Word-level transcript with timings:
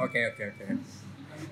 Oke 0.00 0.20
oke 0.24 0.42
oke. 0.48 0.64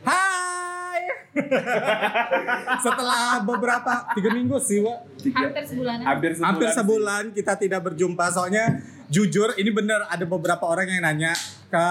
Hai. 0.03 1.01
Setelah 2.85 3.41
beberapa 3.43 3.93
tiga 4.13 4.31
minggu 4.33 4.57
sih, 4.59 4.81
Wak. 4.81 4.99
Hampir 5.33 5.65
sebulanan. 5.65 6.05
Hampir 6.05 6.31
sebulan. 6.33 6.49
Hampir 6.49 6.69
sebulan 6.71 7.23
kita 7.33 7.53
tidak 7.57 7.81
berjumpa. 7.83 8.25
Soalnya 8.31 8.81
jujur 9.09 9.53
ini 9.57 9.69
bener 9.69 10.05
ada 10.07 10.25
beberapa 10.25 10.65
orang 10.65 10.89
yang 10.89 11.03
nanya 11.03 11.33
ke 11.69 11.87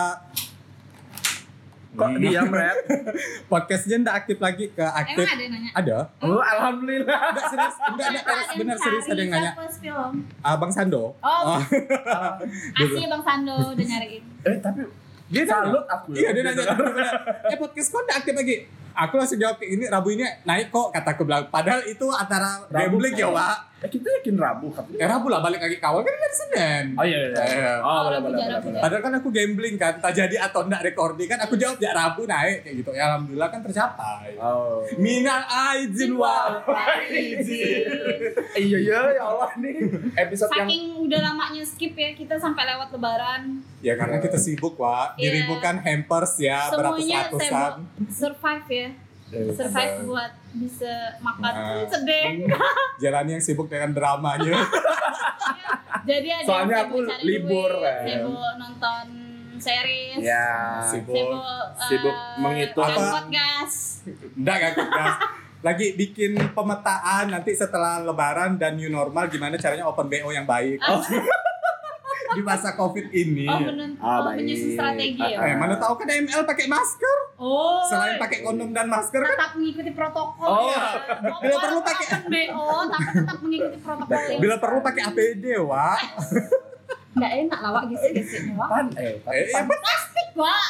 Kok 1.91 2.23
diam, 2.23 2.47
Red? 2.47 2.87
podcastnya 3.51 3.99
ndak 3.99 4.23
aktif 4.23 4.39
lagi 4.39 4.71
ke 4.71 4.79
aktif. 4.79 5.27
Emang 5.27 5.35
ada 5.35 5.43
yang 5.43 5.51
nanya? 5.51 5.71
Ada. 5.75 5.97
Oh, 6.23 6.39
alhamdulillah. 6.39 7.19
Enggak 7.35 7.47
serius, 7.51 7.75
enggak 7.83 8.07
ada 8.07 8.19
Ada 8.23 8.53
benar 8.55 8.71
yang 8.71 8.79
serius 8.79 9.05
ada 9.11 9.19
yang 9.19 9.31
nanya. 9.35 9.51
film. 9.75 10.11
Ah, 10.39 10.55
Bang 10.55 10.71
Sando. 10.71 11.11
Oh, 11.19 11.41
Oh. 11.51 11.59
Asli 12.79 13.03
Bang 13.11 13.23
Sando 13.27 13.75
udah 13.75 13.85
nyariin. 13.91 14.23
Eh, 14.23 14.57
tapi 14.63 14.87
Dia 15.31 15.43
salut 15.47 15.85
aku. 15.87 16.11
Iya 16.11 16.29
dia 16.35 16.43
nanya. 16.43 16.75
Eh 17.51 17.57
podcast 17.57 17.87
kok 17.89 18.03
nggak 18.03 18.17
aktif 18.21 18.35
lagi 18.35 18.57
Aku 18.93 19.13
langsung 19.15 19.37
jawab 19.37 19.57
ini 19.59 19.85
Rabu 19.85 20.09
ini 20.09 20.25
naik 20.41 20.67
kok 20.67 20.89
kataku 20.89 21.23
bilang 21.23 21.47
Padahal 21.47 21.81
itu 21.83 22.05
antara 22.07 22.63
Rabu. 22.65 22.97
gambling 22.97 23.15
ya 23.15 23.27
Wak 23.27 23.57
Eh, 23.81 23.89
kita 23.89 24.05
yakin 24.13 24.37
Rabu 24.37 24.69
katanya. 24.69 25.01
Ya 25.01 25.07
Rabu 25.09 25.25
lah 25.25 25.41
balik 25.41 25.57
lagi 25.57 25.73
ke 25.75 25.87
awal 25.87 26.05
kan 26.05 26.13
dari 26.13 26.35
Senin 26.35 26.85
Oh 26.93 27.01
iya 27.01 27.17
iya. 27.25 27.41
Iya. 27.41 27.73
Oh, 27.81 28.05
boleh 28.05 28.19
boleh. 28.21 28.37
Padahal 28.77 29.01
kan 29.01 29.13
aku 29.15 29.29
gambling 29.29 29.73
kan 29.75 29.97
Tak 29.97 30.13
jadi 30.13 30.37
atau 30.39 30.61
enggak 30.61 30.85
recording 30.85 31.25
kan 31.25 31.41
Aku 31.41 31.57
jawab 31.57 31.77
ya 31.77 31.89
Rabu 31.91 32.23
naik 32.23 32.61
kayak 32.61 32.75
gitu 32.77 32.93
Ya 32.93 33.09
Alhamdulillah 33.09 33.49
kan 33.49 33.59
tercapai 33.59 34.37
Oh. 34.37 34.85
Minal 34.95 35.41
aizin 35.49 36.13
wal 36.13 36.61
faizin 36.61 37.89
Iya 38.53 38.77
iya 38.79 38.99
ya 39.11 39.23
Allah 39.25 39.49
nih 39.57 39.73
episode 40.15 40.51
yang 40.51 40.67
Saking 40.67 40.85
udah 41.01 41.19
lamanya 41.23 41.63
skip 41.63 41.93
ya 41.93 42.13
kita 42.13 42.37
sampai 42.37 42.63
lewat 42.67 42.91
lebaran. 42.91 43.65
Ya 43.81 43.97
karena 43.97 44.21
kita 44.21 44.37
sibuk 44.37 44.77
Wak 44.77 45.17
Iya. 45.17 45.33
Diribukan 45.33 45.81
hampers 45.81 46.37
ya 46.37 46.69
Semuanya 46.69 47.25
Beratus-ratusan 47.25 47.71
survive 48.07 48.67
ya. 48.69 48.80
Survive 49.31 49.95
buat 50.03 50.31
bisa 50.53 50.91
makan 51.17 51.53
Nah. 51.53 51.87
sedih. 51.87 52.51
Jalan 53.01 53.25
yang 53.29 53.41
sibuk 53.41 53.65
dengan 53.65 53.91
dramanya 53.91 54.59
Jadi 56.01 56.27
ada 56.29 56.43
Soalnya 56.43 56.77
aku 56.83 56.97
libur, 57.21 57.71
duit, 57.71 57.85
kan. 57.85 58.03
sibuk 58.03 58.51
nonton 58.57 59.05
series, 59.55 60.17
ya 60.19 60.81
Sibuk. 60.83 61.13
sibuk, 61.13 61.37
eh, 61.37 61.85
Sibuk 61.85 62.15
menghitung. 62.37 62.81
Apa? 62.83 63.21
podcast. 63.21 63.77
Enggak 64.33 64.57
kan 64.59 64.71
gas. 64.89 65.15
Lagi 65.61 65.93
bikin 65.93 66.33
pemetaan 66.51 67.29
nanti 67.29 67.53
setelah 67.53 68.01
lebaran 68.01 68.57
dan 68.57 68.73
new 68.73 68.89
normal 68.89 69.29
gimana 69.29 69.55
caranya 69.55 69.85
open 69.85 70.09
BO 70.09 70.29
yang 70.29 70.43
baik. 70.43 70.81
Di 72.37 72.41
masa 72.41 72.69
Covid 72.73 73.07
ini. 73.09 73.45
Oh, 73.45 73.59
oh, 73.99 74.19
baik. 74.25 74.37
menyusun 74.39 74.69
strategi 74.73 75.19
ya. 75.21 75.37
Eh, 75.41 75.55
mana 75.55 75.75
tahu 75.75 75.93
kan 75.95 76.07
ML 76.07 76.41
pakai 76.43 76.65
masker. 76.65 77.17
Oh. 77.35 77.83
Selain 77.83 78.15
pakai 78.15 78.41
kondom 78.41 78.69
dan 78.69 78.87
masker 78.87 79.19
kan 79.19 79.31
tetap 79.31 79.51
mengikuti 79.53 79.91
protokol. 79.91 80.47
Oh. 80.47 80.67
ya. 80.67 80.83
Bila 81.37 81.55
perlu 81.59 81.79
pakai- 81.81 82.09
BO 82.23 82.65
tapi 82.87 83.09
tetap 83.13 83.37
mengikuti 83.39 83.77
protokol. 83.77 84.37
Bila 84.37 84.55
perlu 84.57 84.79
pakai 84.79 85.01
APD, 85.05 85.45
Wak. 85.59 85.99
Enggak 87.13 87.31
enak 87.37 87.59
lah 87.59 87.71
Wak 87.73 87.83
gisi-gisi 87.89 88.37
Wak. 88.53 88.67
pan 88.67 88.85
eh 88.95 89.19
Eh, 89.19 89.51
pan. 89.51 89.67
Plastik 89.67 90.29
Wak. 90.33 90.65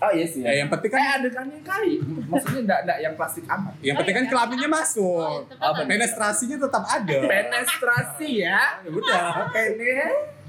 Oh 0.00 0.10
iya 0.10 0.26
sih. 0.26 0.42
Eh, 0.42 0.58
yang 0.58 0.66
penting 0.66 0.88
Eh 0.88 0.98
kan 0.98 1.14
ada 1.14 1.28
kan 1.30 1.46
yang 1.46 1.62
kali. 1.62 2.00
Maksudnya 2.26 2.60
enggak 2.64 2.80
enggak 2.82 2.98
yang 2.98 3.14
plastik 3.14 3.44
amat. 3.46 3.72
yang 3.78 3.94
penting 3.94 4.14
kan 4.16 4.26
kelaminnya 4.26 4.66
Oh, 4.66 4.74
masuk. 4.74 5.38
tetap 5.46 5.62
Oh, 5.62 5.70
ada. 5.70 5.84
Penetrasinya 5.84 6.56
tetap 6.58 6.84
ada. 6.88 7.16
Penetrasi 7.22 8.30
ya. 8.40 8.60
Ya 8.80 8.90
udah. 8.90 9.24
Pene. 9.54 9.94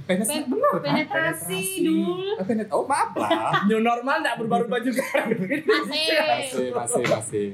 Penetrasi 0.04 0.36
Pen- 0.36 0.48
benar 0.50 0.72
kan? 0.74 0.82
Penetrasi 0.84 1.60
dulu. 1.80 2.36
Penet 2.38 2.68
oh 2.70 2.84
maaf 2.84 3.12
lah. 3.14 3.32
New 3.68 3.80
normal 3.80 4.20
enggak 4.20 4.36
berubah-ubah 4.38 4.80
juga. 4.86 5.06
Masih, 5.24 6.70
masih, 6.70 7.04
masih. 7.06 7.48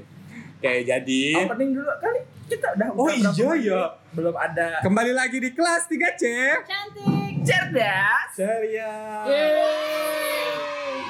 Oke, 0.55 0.73
jadi 0.81 1.21
Opening 1.39 1.71
dulu 1.71 1.91
kali. 1.97 2.19
Kita 2.45 2.67
udah 2.73 2.89
Oh 2.91 3.07
iya 3.07 3.29
menit? 3.29 3.61
ya. 3.63 3.81
Belum 4.09 4.33
ada 4.33 4.81
Kembali 4.81 5.13
lagi 5.13 5.37
di 5.37 5.49
kelas 5.49 5.85
3C. 5.85 6.23
Cantik. 6.63 7.33
cerdas. 7.41 8.27
Ceria. 8.33 8.91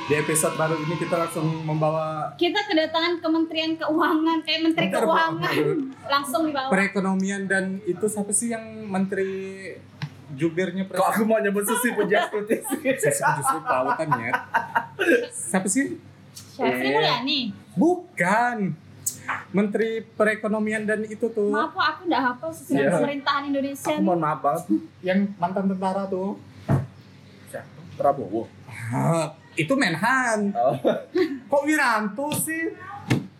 Di 0.04 0.16
episode 0.16 0.54
baru 0.54 0.76
ini 0.76 0.96
kita 0.96 1.16
langsung 1.16 1.46
membawa 1.64 2.34
Kita 2.34 2.60
kedatangan 2.62 3.18
Kementerian 3.20 3.74
Keuangan, 3.76 4.38
eh 4.44 4.58
Menteri 4.60 4.86
Bentar. 4.88 5.06
Keuangan 5.06 5.56
langsung 6.04 6.42
di 6.44 6.52
bawah. 6.52 6.70
perekonomian 6.70 7.46
dan 7.46 7.78
itu 7.84 8.06
siapa 8.06 8.30
sih 8.30 8.50
yang 8.50 8.62
menteri 8.84 9.70
jubirnya 10.32 10.84
Kok 10.86 11.08
aku 11.10 11.24
mau 11.24 11.38
nyebut 11.38 11.64
Susi 11.64 11.90
Pujastuti 11.92 12.60
sih? 12.60 12.80
Saya 13.00 13.36
justru 13.36 13.60
kelautannya. 13.60 14.32
Siapa 15.30 15.66
sih? 15.66 15.98
Siapa 16.32 16.70
Sri 16.72 16.90
Mulyani? 16.92 17.40
Bukan. 17.74 18.58
Menteri 19.50 20.02
perekonomian 20.08 20.84
dan 20.84 21.02
itu 21.04 21.26
tuh 21.28 21.50
Maaf 21.50 21.70
Pak, 21.72 21.86
aku 21.88 22.02
enggak 22.06 22.22
hafal 22.24 22.50
sesuai 22.50 22.78
Iya. 22.80 22.92
pemerintahan 22.92 23.44
Indonesia. 23.46 23.90
Aku 23.92 24.02
mohon 24.02 24.20
maaf 24.20 24.40
banget. 24.40 24.64
yang 25.02 25.20
mantan 25.36 25.66
tentara 25.68 26.04
tuh. 26.06 26.38
Siapa? 27.48 27.80
Prabowo. 27.94 28.50
Ah, 28.68 29.30
itu 29.54 29.70
Menhan. 29.72 30.50
Oh. 30.52 30.74
Kok 31.52 31.62
Wiranto 31.64 32.26
sih? 32.36 32.74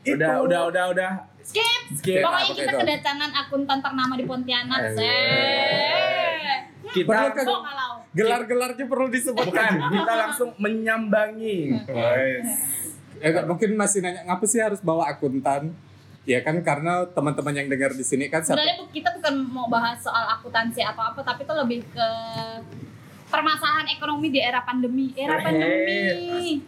Udah, 0.08 0.42
udah, 0.42 0.62
udah, 0.68 0.84
udah. 0.90 1.12
Skip. 1.42 1.82
Skip. 1.96 2.22
Pokoknya 2.22 2.46
Apa 2.46 2.54
kita 2.56 2.72
itu? 2.72 2.80
kedatangan 2.80 3.32
akuntan 3.36 3.78
ternama 3.80 4.14
di 4.14 4.24
Pontianak. 4.24 4.80
Eh. 4.94 6.54
Kita 6.90 7.06
Perlu 7.08 7.30
ke- 7.32 7.46
kalau? 7.46 7.92
Gelar-gelarnya 8.10 8.86
perlu 8.86 9.06
bukan, 9.06 9.14
disebutkan. 9.14 9.72
kita 9.90 10.14
langsung 10.18 10.50
menyambangi. 10.58 11.78
Eh, 13.20 13.34
mungkin 13.44 13.76
masih 13.76 14.00
nanya 14.00 14.26
ngapa 14.26 14.46
sih 14.46 14.58
harus 14.58 14.80
bawa 14.80 15.06
akuntan? 15.08 15.70
Ya 16.24 16.40
kan 16.40 16.58
karena 16.60 17.06
teman-teman 17.08 17.54
yang 17.54 17.68
dengar 17.68 17.92
di 17.92 18.02
sini 18.02 18.26
kan 18.28 18.40
siapa 18.40 18.56
Sebenarnya 18.56 18.78
bu- 18.80 18.92
kita 18.92 19.10
bukan 19.12 19.34
mau 19.48 19.68
bahas 19.68 19.98
soal 20.00 20.26
akuntansi 20.32 20.80
atau 20.80 21.04
apa, 21.04 21.20
tapi 21.20 21.42
itu 21.42 21.54
lebih 21.54 21.80
ke 21.88 22.08
permasalahan 23.28 23.88
ekonomi 23.90 24.30
di 24.30 24.40
era 24.40 24.62
pandemi. 24.62 25.14
Era 25.14 25.36
Eh. 25.36 25.42
pandemi. 25.42 26.62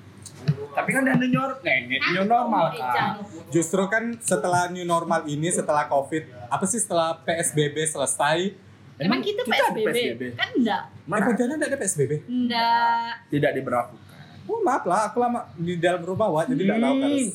Tapi 0.71 0.89
kan 0.89 1.01
udah 1.03 1.15
new 1.15 1.29
normal, 1.29 1.77
new 1.83 2.25
normal 2.25 2.65
Eh, 2.69 2.79
kan. 2.79 3.11
Justru 3.49 3.83
kan 3.85 4.15
setelah 4.17 4.65
new 4.67 4.83
normal 4.83 5.25
ini, 5.25 5.49
setelah 5.49 5.85
COVID, 5.85 6.23
apa 6.47 6.65
sih 6.65 6.77
setelah 6.77 7.19
PSBB 7.19 7.85
selesai? 7.85 8.55
Emang 9.01 9.19
kita, 9.19 9.41
ada 9.41 9.67
PSBB? 9.71 10.21
Kan 10.33 10.49
enggak. 10.53 10.83
Mana? 11.03 11.23
Pontianak 11.25 11.55
nggak 11.57 11.69
ada 11.69 11.77
PSBB? 11.77 12.11
Enggak. 12.23 13.11
Tidak 13.27 13.51
diberlakukan. 13.53 13.99
Oh 14.43 14.59
maaf 14.59 14.83
lah, 14.83 15.07
aku 15.07 15.17
lama 15.17 15.41
di 15.55 15.77
dalam 15.77 16.01
rumah 16.01 16.27
Wak, 16.27 16.49
jadi 16.49 16.61
nggak 16.63 16.79
tahu 16.79 16.93
Hmm. 16.93 17.03
harus. 17.03 17.27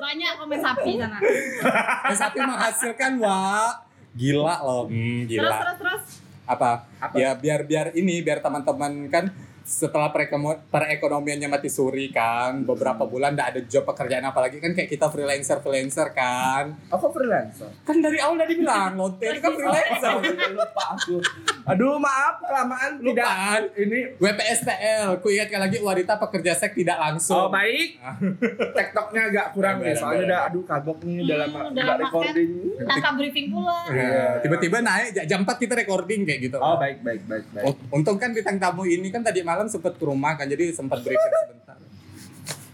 Banyak 0.00 0.30
komen 0.34 0.58
sapi 0.58 0.90
sana. 0.96 1.18
Eh, 1.20 2.16
tapi 2.16 2.38
menghasilkan 2.40 3.12
Wak. 3.16 3.72
Gila 4.10 4.56
loh, 4.60 4.84
hmm, 4.86 5.24
Terus 5.24 5.38
gila. 5.38 5.54
terus 5.56 5.76
terus. 5.78 6.02
Apa? 6.44 6.70
Apa? 6.98 7.14
Ya 7.14 7.30
biar 7.32 7.62
biar 7.62 7.86
ini, 7.94 8.20
biar 8.20 8.40
teman-teman 8.40 9.06
kan 9.06 9.30
setelah 9.70 10.10
perekono- 10.10 10.58
perekonomiannya 10.66 11.46
mati 11.46 11.68
suri 11.68 12.10
kan, 12.10 12.66
beberapa 12.66 13.06
bulan 13.06 13.32
nggak 13.32 13.48
ada 13.48 13.60
job 13.62 13.86
pekerjaan 13.86 14.24
apalagi 14.24 14.58
kan 14.58 14.74
kayak 14.74 14.90
kita 14.90 15.06
freelancer 15.06 15.58
freelancer 15.58 16.10
kan. 16.10 16.74
Aku 16.90 17.06
freelancer. 17.08 17.70
Kan 17.80 18.02
dari 18.02 18.18
awal 18.18 18.34
udah 18.34 18.48
dibilang, 18.48 18.98
Lonte 18.98 19.22
ini 19.22 19.38
kan 19.38 19.54
freelancer. 19.54 20.10
Lupa 20.58 20.82
aku. 20.90 21.22
Aduh, 21.64 21.96
maaf 21.96 22.42
kelamaan 22.42 22.98
tidak. 22.98 23.22
Lupaan. 23.22 23.62
Ini 23.72 23.98
WPSTL, 24.18 25.08
ku 25.18 25.30
ingatkan 25.30 25.60
lagi 25.60 25.78
wanita 25.78 26.18
pekerja 26.18 26.52
seks 26.52 26.74
tidak 26.74 26.98
langsung. 26.98 27.38
Oh 27.38 27.48
baik. 27.48 28.02
TikToknya 28.76 29.22
agak 29.28 29.46
kurang 29.52 29.78
nih, 29.78 29.94
soalnya 29.94 30.22
udah 30.26 30.40
aduh 30.46 30.64
kagok 30.64 30.98
nih 31.02 31.16
Hmm, 31.16 31.28
dalam 31.28 31.48
udah 31.70 31.84
kan. 31.86 31.96
recording. 32.00 32.50
Tanpa 32.82 33.10
briefing 33.14 33.46
pula. 33.48 33.78
Ya, 33.88 34.40
tiba-tiba 34.40 34.76
naik 34.80 35.08
ja- 35.12 35.26
jam 35.26 35.40
4 35.40 35.56
kita 35.58 35.74
recording 35.76 36.20
kayak 36.24 36.40
gitu. 36.42 36.56
Oh 36.56 36.74
baik 36.74 37.00
baik 37.00 37.22
baik 37.24 37.44
baik. 37.52 37.64
Untung 37.88 38.16
kan 38.16 38.32
bintang 38.32 38.56
tamu 38.56 38.82
ini 38.82 39.08
kan 39.08 39.20
tadi 39.20 39.40
malam 39.40 39.59
sempat 39.66 39.98
ke 39.98 40.04
rumah 40.06 40.38
kan 40.38 40.46
jadi 40.46 40.70
sempat 40.72 41.02
briefing 41.02 41.34
sebentar. 41.44 41.76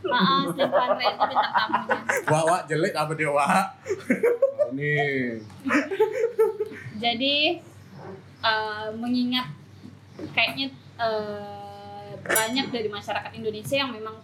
Maaf, 0.06 0.55
Stefan 0.55 0.88
Ray 0.94 1.09
itu 1.11 1.25
bintang 1.27 1.53
tamunya. 1.56 1.99
Wah, 2.31 2.43
wah 2.47 2.61
jelek 2.69 2.94
apa 2.94 3.12
dia 3.19 3.31
wah. 3.33 3.65
Oh, 4.62 4.71
nih. 4.71 5.43
Jadi 6.97 7.35
eh, 8.41 8.87
mengingat 8.94 9.50
kayaknya 10.31 10.71
eh, 11.00 12.11
banyak 12.23 12.67
dari 12.71 12.87
masyarakat 12.87 13.31
Indonesia 13.35 13.77
yang 13.77 13.91
memang 13.91 14.15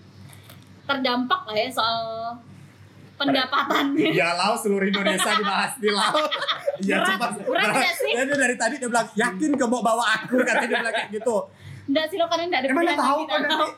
terdampak 0.87 1.41
lah 1.47 1.55
ya 1.55 1.67
soal 1.70 1.99
pendapatannya. 3.19 4.11
Ya 4.11 4.35
lau 4.35 4.55
seluruh 4.58 4.87
Indonesia 4.87 5.31
dibahas 5.35 5.79
di 5.79 5.91
lau. 5.91 6.15
Iya 6.82 6.99
Berat- 6.99 7.11
cepat. 7.15 7.31
berat 7.47 7.70
nggak 7.70 7.94
sih? 7.94 8.12
Ya, 8.15 8.23
dia 8.26 8.35
dari 8.35 8.56
tadi 8.58 8.75
dia 8.82 8.88
bilang 8.91 9.06
yakin 9.15 9.50
gak 9.55 9.70
mau 9.70 9.79
bawa 9.79 10.05
aku 10.19 10.43
katanya 10.43 10.67
dia 10.67 10.79
bilang 10.82 10.94
kayak 10.94 11.11
gitu. 11.15 11.37
Enggak 11.88 12.05
sih 12.08 12.17
lo 12.17 12.26
kadang 12.31 12.46
enggak 12.49 12.62
ada 12.62 12.69
Emang 12.70 12.87
tahu 12.94 13.19
nggak 13.26 13.40
nanti 13.43 13.70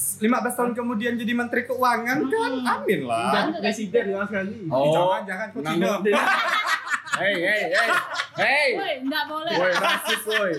15 0.00 0.56
tahun 0.56 0.72
kemudian 0.72 1.12
jadi 1.20 1.32
menteri 1.36 1.68
keuangan 1.68 2.18
kan 2.24 2.52
amin 2.56 3.00
lah. 3.04 3.32
Dan- 3.36 3.60
presiden 3.60 4.04
ya 4.08 4.24
sekali. 4.24 4.64
Oh. 4.72 4.88
Jangan 4.88 5.20
jangan 5.28 5.46
kok 5.52 5.60
tidak. 5.60 5.76
Nanggung. 6.00 6.24
Hei 7.20 7.36
hei 7.36 7.62
hei. 7.68 7.88
Hei. 8.38 8.68
Woi, 8.80 8.92
enggak 9.04 9.24
boleh. 9.28 9.52
Woi 9.52 9.72
rasis 9.76 10.22
woi. 10.24 10.52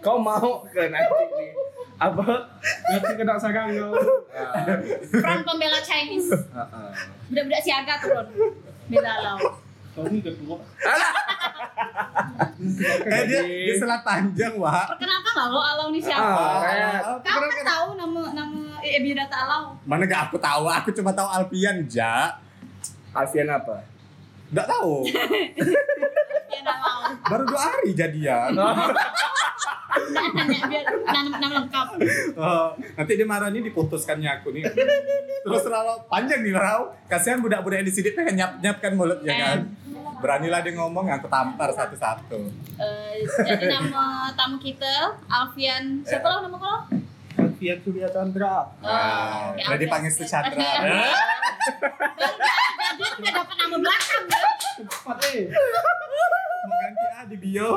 Kau 0.00 0.16
mau 0.16 0.64
ke 0.64 0.88
nanti 0.88 1.22
nih 1.28 1.50
Apa? 2.00 2.24
Nanti 2.88 3.12
kena 3.14 3.36
sarang 3.36 3.68
kau. 3.70 3.92
Front 5.12 5.42
pembela 5.44 5.82
Chinese. 5.82 6.30
Budak-budak 7.28 7.60
siaga 7.60 7.94
turun. 8.00 8.26
Bela 8.88 9.14
lau. 9.20 9.38
Kau 9.92 10.08
ni 10.08 10.24
ketua. 10.24 10.56
Eh 13.02 13.22
dia 13.26 13.42
di 13.42 13.74
Selat 13.74 14.02
Panjang, 14.06 14.54
Wak. 14.56 14.94
Perkenalkan 14.94 15.32
lah 15.34 15.46
lo 15.50 15.60
Alau 15.60 15.86
ini 15.90 16.00
siapa? 16.00 16.22
Ah, 16.22 17.18
Kau 17.18 17.40
kan 17.42 17.64
tahu 17.66 17.88
nama 17.98 18.22
nama 18.32 18.60
eh, 18.80 19.00
biodata 19.02 19.36
Alau. 19.46 19.74
Mana 19.82 20.06
gak 20.06 20.30
aku 20.30 20.36
tahu, 20.38 20.70
aku 20.70 20.88
cuma 20.94 21.10
tahu 21.10 21.28
Alfian, 21.28 21.84
Ja. 21.90 22.38
Alfian 23.12 23.50
apa? 23.50 23.82
Gak 24.52 24.66
tahu. 24.68 25.04
Ya 26.52 26.60
Alau. 26.64 26.98
Baru 27.26 27.42
dua 27.48 27.60
hari 27.60 27.90
jadian. 27.92 28.52
Nggak 29.92 30.24
nanya 30.34 30.58
biar 30.68 30.84
nama, 31.04 31.36
nama 31.36 31.54
lengkap. 31.62 31.86
Oh, 32.36 32.68
nanti 32.96 33.12
dia 33.12 33.26
marah 33.28 33.48
nih 33.52 33.60
diputuskannya 33.68 34.40
aku 34.40 34.52
nih. 34.56 34.64
Terus 35.42 35.62
terlalu 35.64 35.94
panjang 36.08 36.40
nih 36.40 36.54
Rau. 36.56 36.96
Kasihan 37.06 37.40
budak-budak 37.44 37.84
yang 37.84 37.88
di 37.88 37.94
sini 37.94 38.08
pengen 38.12 38.34
nyap-nyap 38.40 38.76
kan 38.80 38.92
mulutnya 38.96 39.32
kan. 39.36 39.58
Beranilah 40.22 40.62
dia 40.62 40.72
ngomong 40.78 41.10
aku 41.10 41.26
tampar 41.26 41.74
satu-satu. 41.74 42.38
Eh, 42.78 43.26
jadi 43.42 43.66
nama 43.66 44.30
tamu 44.32 44.54
kita 44.56 45.18
Alfian. 45.26 46.06
Siapa 46.06 46.22
lo 46.30 46.46
nama 46.46 46.56
kau? 46.62 46.78
Alfian 47.42 47.78
Surya 47.82 48.06
Chandra. 48.06 48.70
Nah, 48.78 49.50
oke, 49.50 49.58
udah 49.58 49.66
Alfian. 49.66 49.80
dipanggil 49.82 50.12
si 50.14 50.22
Chandra. 50.22 50.62
Dia 52.92 53.08
udah 53.18 53.32
dapat 53.34 53.56
nama 53.58 53.76
belakang 53.82 54.24
ya. 54.30 54.46
Cepat 54.78 55.18
eh. 55.34 55.42
Mau 56.62 56.76
ganti 56.78 57.04
ah 57.10 57.24
di 57.26 57.36
bio. 57.42 57.70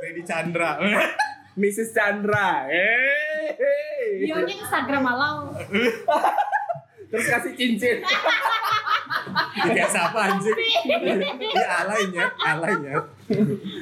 Freddy 0.00 0.22
Chandra. 0.24 0.80
Mrs. 1.60 1.90
Chandra. 1.92 2.64
Eh. 2.72 4.24
Bionya 4.24 4.54
Instagram 4.64 5.04
Alau. 5.04 5.52
Terus 7.10 7.24
kasih 7.26 7.52
cincin. 7.52 8.00
Kayak 9.60 9.88
siapa 9.88 10.18
anjing? 10.24 10.56
Ini 10.56 11.64
alainya, 11.64 12.24
alainya. 12.36 12.94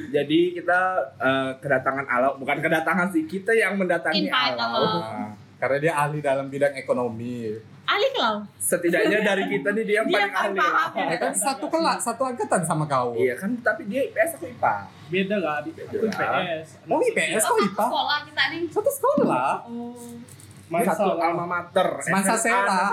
Jadi 0.09 0.39
kita 0.53 0.79
eh, 1.17 1.51
kedatangan 1.57 2.05
Alau, 2.05 2.35
bukan 2.35 2.57
kedatangan 2.57 3.07
sih, 3.09 3.23
kita 3.23 3.51
yang 3.51 3.75
mendatangi 3.75 4.25
Invite 4.25 4.55
Alau. 4.55 4.71
Alau. 4.75 4.99
Nah, 4.99 5.31
karena 5.57 5.77
dia 5.79 5.93
ahli 5.95 6.19
dalam 6.19 6.47
bidang 6.47 6.73
ekonomi. 6.73 7.53
Ali 7.83 8.03
Klau. 8.11 8.43
Setidaknya 8.57 9.23
dari 9.23 9.47
kita 9.47 9.71
nih 9.71 9.83
dia 9.83 9.95
yang 9.97 10.07
Dia 10.07 10.27
paling 10.27 10.33
paling 10.33 10.51
ahli. 10.51 10.59
paham 10.59 10.91
ya. 10.93 11.05
Ya 11.07 11.17
kan 11.17 11.31
satu 11.31 11.65
kelas, 11.65 11.99
satu 12.03 12.23
angkatan 12.25 12.61
sama 12.61 12.83
kau. 12.83 13.15
Iya 13.15 13.33
kan, 13.33 13.55
tapi 13.61 13.87
dia 13.87 14.03
IPS 14.03 14.35
aku 14.35 14.45
IPA. 14.45 14.75
beda 15.07 15.35
lah 15.39 15.57
di 15.63 15.71
aku. 15.71 15.95
IPS 16.03 16.67
Oh 16.83 16.99
IPS 16.99 17.31
kok 17.37 17.47
Satu 17.47 17.55
IPA? 17.63 17.85
sekolah 17.87 18.17
kita 18.27 18.43
nih. 18.51 18.61
Satu 18.67 18.91
sekolah. 18.91 19.51
Oh. 19.65 19.95
Satu 20.67 21.15
alma 21.15 21.45
mater. 21.45 21.87
Semansa 22.01 22.35
Sera. 22.35 22.91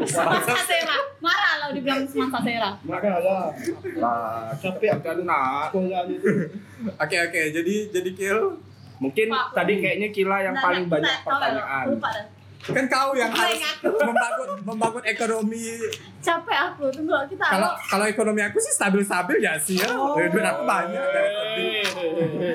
Semansa 0.00 0.54
Sera. 0.62 0.96
Marah 1.18 1.52
lo 1.60 1.74
dibilang 1.74 2.06
Semansa 2.06 2.38
Sera. 2.40 2.70
marah 2.80 3.18
lah 3.18 3.50
Wah, 3.98 4.54
Capek 4.54 4.88
aku. 4.94 5.02
kena. 5.18 5.66
sekolah 5.68 6.02
itu 6.06 6.30
Oke 6.96 7.16
oke, 7.20 7.40
jadi 7.50 7.74
jadi 7.90 8.10
kill. 8.12 8.40
Mungkin 8.98 9.26
Pak. 9.26 9.44
tadi 9.54 9.74
kayaknya 9.76 10.08
Kila 10.10 10.38
yang 10.40 10.52
Nah, 10.52 10.62
paling 10.62 10.84
nah, 10.84 10.92
banyak 10.92 11.02
nah, 11.02 11.16
nggak 11.16 11.26
pertanyaan. 11.26 11.84
Lupa. 11.90 12.08
Kan 12.60 12.84
kau 12.86 13.16
yang 13.16 13.32
harus 13.32 13.56
membangun 13.80 14.48
membangun 14.62 15.00
ekonomi. 15.02 15.80
Capek 16.20 16.58
aku. 16.68 16.92
Tunggu 16.92 17.16
kita 17.26 17.40
Kalau 17.42 17.72
Alau. 17.72 17.88
kalau 17.88 18.04
ekonomi 18.04 18.40
aku 18.40 18.60
sih 18.60 18.68
stabil-stabil 18.70 19.40
ya 19.40 19.56
sih 19.56 19.80
ya. 19.80 19.88
Oh. 19.90 20.12
Duit 20.14 20.44
aku 20.44 20.62
banyak. 20.62 21.00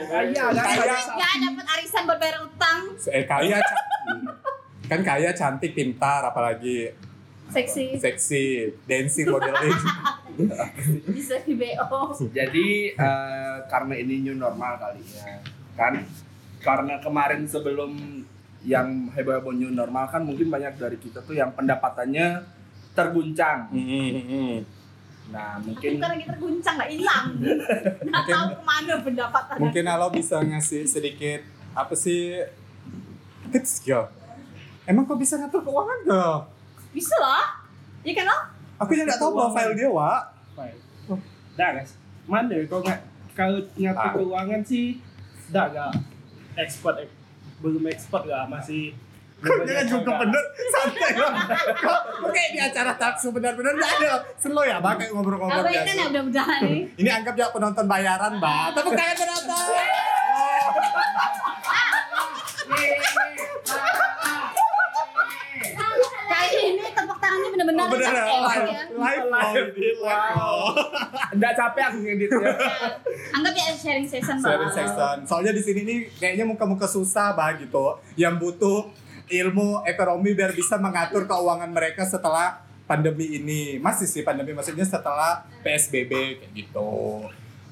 Kaya 0.06 0.46
kan? 0.46 0.56
Kaya. 0.56 0.96
Gak 1.12 1.34
dapat 1.42 1.66
arisan 1.74 2.02
buat 2.06 2.20
bayar 2.20 2.38
utang. 2.40 2.80
Eh 3.04 3.26
kaya 3.26 3.58
ca- 3.58 3.94
kan 4.86 5.02
kaya 5.02 5.34
cantik 5.34 5.74
pintar 5.74 6.22
apalagi 6.22 6.94
Seksi. 7.46 7.94
seksi 8.02 8.46
dancing 8.90 9.30
modeling 9.30 9.78
Bisa 11.16 11.40
di 11.46 11.56
BO. 11.56 12.12
Jadi 12.34 12.92
eh, 12.92 13.56
karena 13.72 13.94
ini 13.96 14.20
new 14.26 14.36
normal 14.36 14.76
kali 14.76 15.00
ya. 15.08 15.40
Kan 15.78 16.04
karena 16.60 17.00
kemarin 17.00 17.48
sebelum 17.48 17.96
yang 18.66 19.08
heboh-heboh 19.14 19.54
new 19.54 19.72
normal 19.72 20.10
kan 20.10 20.26
mungkin 20.26 20.50
banyak 20.50 20.76
dari 20.76 20.98
kita 20.98 21.22
tuh 21.22 21.38
yang 21.38 21.54
pendapatannya 21.54 22.44
terguncang. 22.92 23.70
Nah, 25.26 25.58
Mungkin 25.62 25.70
mungkin 25.72 25.92
karena 26.02 26.18
kita 26.20 26.32
terguncang 26.36 26.74
nggak 26.76 26.92
hilang. 26.92 27.26
Nggak 28.10 28.24
tahu 28.28 28.46
ke 28.52 28.64
mana 28.66 28.94
pendapatan. 29.02 29.56
mungkin 29.58 29.84
kalau 29.86 30.08
bisa 30.12 30.38
ngasih 30.42 30.84
sedikit 30.86 31.42
apa 31.74 31.94
sih 31.96 32.44
tips 33.50 33.86
ya 33.86 34.06
emang 34.86 35.04
kok 35.04 35.16
bisa 35.16 35.36
ngatur 35.36 35.62
keuangan 35.62 35.98
gak? 36.04 36.38
Bisa 36.92 37.16
lah. 37.18 37.44
Iya 38.02 38.14
kan 38.16 38.26
lo? 38.26 38.38
aku 38.76 38.92
yang 38.92 39.08
nggak 39.08 39.18
tahu 39.18 39.32
profile 39.32 39.72
dia 39.72 39.88
Wak. 39.88 40.22
Baik. 40.54 40.76
Dah 41.56 41.70
guys, 41.72 41.92
mana 42.26 42.54
kau 42.66 42.80
nggak? 42.80 43.00
Kalau 43.32 43.60
ngatur 43.72 44.02
Ah. 44.02 44.12
keuangan 44.14 44.62
sih, 44.62 45.00
dah 45.48 45.66
gak 45.70 45.92
ekspor 46.56 46.94
ek- 46.98 47.14
belum 47.58 47.84
ekspor 47.86 48.24
gak 48.24 48.48
masih 48.48 48.96
Kok 49.36 49.62
jangan 49.64 49.86
juga 49.86 50.12
bener? 50.18 50.44
Santai 50.66 51.12
lah 51.14 51.32
kok 51.76 52.00
kok 52.18 52.30
kayak 52.32 52.50
di 52.50 52.60
acara 52.62 52.92
taksu 52.96 53.30
benar-benar 53.30 53.74
nggak 53.74 53.92
ada 54.00 54.10
slow 54.38 54.64
ya 54.64 54.80
bang 54.80 54.96
kayak 54.96 55.12
ngobrol-ngobrol 55.12 55.60
kan 55.60 55.70
ya 55.70 55.82
biasa. 55.84 56.02
Udah-udahan. 56.08 56.60
Nih. 56.64 56.82
ini 56.96 57.10
anggap 57.12 57.34
ya 57.36 57.46
penonton 57.52 57.86
bayaran 57.86 58.32
mbak. 58.34 58.66
Tepuk 58.74 58.94
tangan 58.94 59.16
penonton 59.18 59.70
live 69.74 70.00
loh 70.04 70.70
enggak 71.34 71.54
capek 71.58 71.84
aku 71.90 71.98
ngeditnya. 72.06 72.46
Ya, 72.46 72.54
Anggap 73.34 73.54
ya 73.58 73.74
sharing 73.74 74.08
session 74.08 74.38
Bang. 74.38 74.46
sharing 74.46 74.72
section 74.74 75.16
soalnya 75.26 75.52
di 75.56 75.64
sini 75.66 75.82
nih 75.82 76.00
kayaknya 76.22 76.46
muka-muka 76.46 76.86
susah 76.86 77.34
bah 77.34 77.58
gitu 77.58 77.98
yang 78.20 78.38
butuh 78.38 78.94
ilmu 79.26 79.82
ekonomi 79.90 80.38
biar 80.38 80.54
bisa 80.54 80.78
mengatur 80.78 81.26
keuangan 81.26 81.72
mereka 81.74 82.06
setelah 82.06 82.62
pandemi 82.86 83.42
ini 83.42 83.82
masih 83.82 84.06
sih 84.06 84.22
pandemi 84.22 84.54
maksudnya 84.54 84.86
setelah 84.86 85.42
psbb 85.66 86.38
kayak 86.38 86.52
gitu 86.54 87.26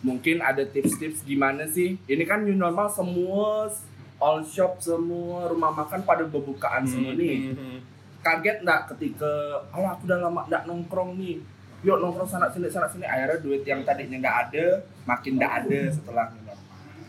Mungkin 0.03 0.43
ada 0.43 0.67
tips-tips 0.67 1.23
gimana 1.23 1.63
sih? 1.63 1.95
Ini 2.11 2.27
kan 2.27 2.43
new 2.43 2.59
normal 2.59 2.91
semua 2.91 3.71
all 4.19 4.43
shop 4.43 4.83
semua 4.83 5.47
rumah 5.47 5.71
makan 5.71 6.03
pada 6.03 6.27
berbukaan 6.27 6.83
semua 6.83 7.15
nih. 7.15 7.55
Hmm. 7.55 7.79
Kaget 8.19 8.67
nggak 8.67 8.91
ketika, 8.93 9.63
alah 9.71 9.95
aku 9.95 10.03
udah 10.03 10.19
lama 10.27 10.43
nggak 10.43 10.63
nongkrong 10.67 11.15
nih. 11.15 11.39
Yuk 11.83 11.97
nongkrong 11.99 12.25
sana 12.25 12.47
sini 12.47 12.67
sana 12.67 12.87
sini. 12.87 13.03
Akhirnya 13.03 13.37
duit 13.37 13.61
yang 13.61 13.83
tadinya 13.83 14.17
nggak 14.17 14.37
ada, 14.47 14.65
makin 15.03 15.31
nggak 15.35 15.53
ada 15.61 15.79
setelah 15.89 16.25
new 16.29 16.41
normal. 16.41 16.57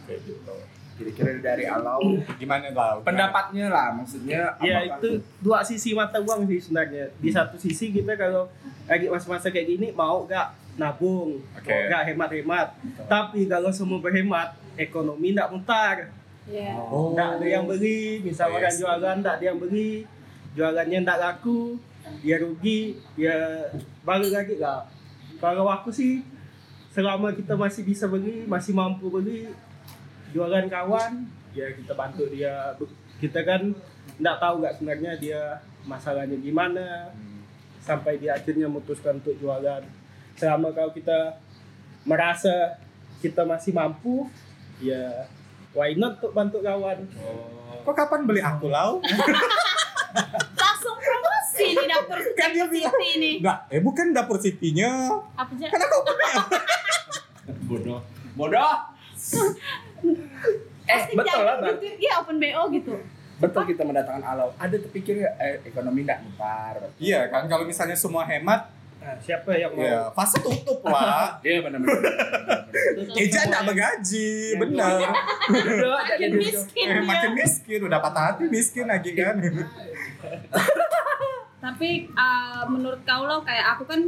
kayak 0.04 0.20
gitu 0.22 0.54
Kira-kira 0.94 1.30
dari 1.40 1.64
Alau, 1.66 1.98
gimana 2.38 2.70
lah 2.70 3.02
pendapatnya 3.02 3.66
lah 3.66 3.90
maksudnya. 3.90 4.54
Ya 4.62 4.78
apakah- 4.78 4.94
itu 4.96 5.08
dua 5.40 5.58
sisi 5.60 5.90
mata 5.90 6.18
uang 6.18 6.46
sih 6.46 6.60
sebenarnya. 6.60 7.10
Di 7.16 7.30
satu 7.30 7.58
sisi 7.58 7.90
kita 7.90 8.14
kalau 8.14 8.46
lagi 8.84 9.10
masa-masa 9.10 9.50
kayak 9.50 9.66
gini 9.68 9.90
mau 9.90 10.22
gak 10.22 10.54
nabung, 10.74 11.42
Oke. 11.50 11.66
mau 11.66 11.80
gak 11.88 12.02
hemat-hemat. 12.06 12.68
Tapi 13.06 13.46
kalau 13.46 13.70
semua 13.70 13.98
berhemat, 13.98 14.54
ekonomi 14.74 15.34
ndak 15.34 15.50
mutar. 15.50 16.14
Iya. 16.44 16.78
oh 16.78 17.10
Ndak 17.10 17.40
ada 17.40 17.46
yang 17.48 17.64
beli, 17.64 18.20
misal 18.20 18.50
Yes. 18.50 18.54
orang 18.54 18.74
jualan 18.76 19.16
ndak 19.18 19.34
ada 19.34 19.44
yang 19.44 19.58
beli, 19.58 20.06
jualannya 20.52 20.98
ndak 21.00 21.18
laku, 21.18 21.74
dia 22.20 22.36
rugi, 22.40 22.98
ya 23.16 23.68
balik 24.04 24.32
lagi 24.32 24.52
gak. 24.60 24.82
Kalau 25.40 25.68
aku 25.68 25.92
sih 25.92 26.24
selama 26.94 27.34
kita 27.34 27.58
masih 27.58 27.82
bisa 27.82 28.06
beli, 28.06 28.46
masih 28.46 28.72
mampu 28.72 29.10
beli, 29.10 29.50
jualan 30.30 30.68
kawan, 30.70 31.26
ya 31.52 31.68
kita 31.74 31.92
bantu 31.92 32.28
dia. 32.30 32.72
Kita 33.18 33.40
kan 33.42 33.74
nggak 34.20 34.36
tahu 34.38 34.54
nggak 34.62 34.74
sebenarnya 34.78 35.12
dia 35.18 35.40
masalahnya 35.84 36.38
gimana, 36.38 37.10
sampai 37.82 38.16
dia 38.16 38.36
akhirnya 38.38 38.70
memutuskan 38.70 39.18
untuk 39.18 39.36
jualan. 39.36 39.82
Selama 40.38 40.70
kalau 40.72 40.94
kita 40.94 41.40
merasa 42.06 42.78
kita 43.18 43.42
masih 43.42 43.72
mampu, 43.72 44.28
ya 44.78 45.28
why 45.74 45.92
not 45.98 46.16
untuk 46.22 46.32
bantu 46.32 46.58
kawan. 46.62 46.98
kok 47.84 47.92
kapan 47.92 48.24
beli 48.24 48.40
aku 48.40 48.72
lau 48.72 48.96
Di 51.54 51.84
dapur 51.84 52.18
Kan 52.32 52.48
dia 52.50 52.66
bilang. 52.66 52.92
Ini. 52.92 53.30
Nggak, 53.38 53.58
eh 53.68 53.80
bukan 53.80 54.06
dapur 54.10 54.36
city-nya 54.36 54.90
Apa 55.32 55.50
aja? 55.50 55.66
kan 55.66 55.80
aku 55.80 55.96
beli 56.02 56.26
bodoh. 57.64 58.00
Bodoh. 58.34 58.74
eh 60.84 61.00
betul 61.10 61.40
lah, 61.40 61.56
Bang. 61.58 61.76
gitu, 61.76 61.86
Iya 61.96 62.12
open 62.18 62.36
BO 62.36 62.62
gitu. 62.70 62.92
betul 63.34 63.62
kita 63.64 63.82
mendatangkan 63.82 64.22
Alau. 64.22 64.48
Ada 64.56 64.76
terpikir 64.78 65.18
eh, 65.20 65.64
ekonomi 65.64 66.02
nggak 66.02 66.20
mutar. 66.22 66.76
Iya 66.96 67.28
kan, 67.28 67.46
kalau 67.46 67.64
misalnya 67.64 67.94
semua 67.94 68.24
hemat, 68.24 68.68
Nah, 68.96 69.20
siapa 69.20 69.52
yang 69.52 69.68
mau? 69.68 69.84
Ya, 69.84 70.08
fase 70.16 70.40
tutup 70.40 70.80
lah. 70.80 71.36
Iya 71.44 71.60
benar-benar. 71.60 72.00
Eja 73.12 73.44
enggak 73.44 73.64
begaji, 73.68 74.56
bener. 74.56 74.96
Duduk, 75.44 75.92
Makin 75.92 76.16
jadi 76.16 76.32
duduk. 76.32 76.48
miskin 76.56 76.84
Eh, 76.86 76.94
dia. 76.94 77.04
makin 77.04 77.30
miskin, 77.36 77.80
udah 77.82 78.00
patah 78.00 78.24
hati 78.32 78.44
miskin 78.48 78.88
lagi 78.88 79.12
kan. 79.12 79.36
Tapi 81.64 81.88
uh, 82.12 82.62
menurut 82.66 83.00
kau 83.02 83.24
lo 83.24 83.40
kayak 83.40 83.66
aku 83.72 83.84
kan 83.84 84.00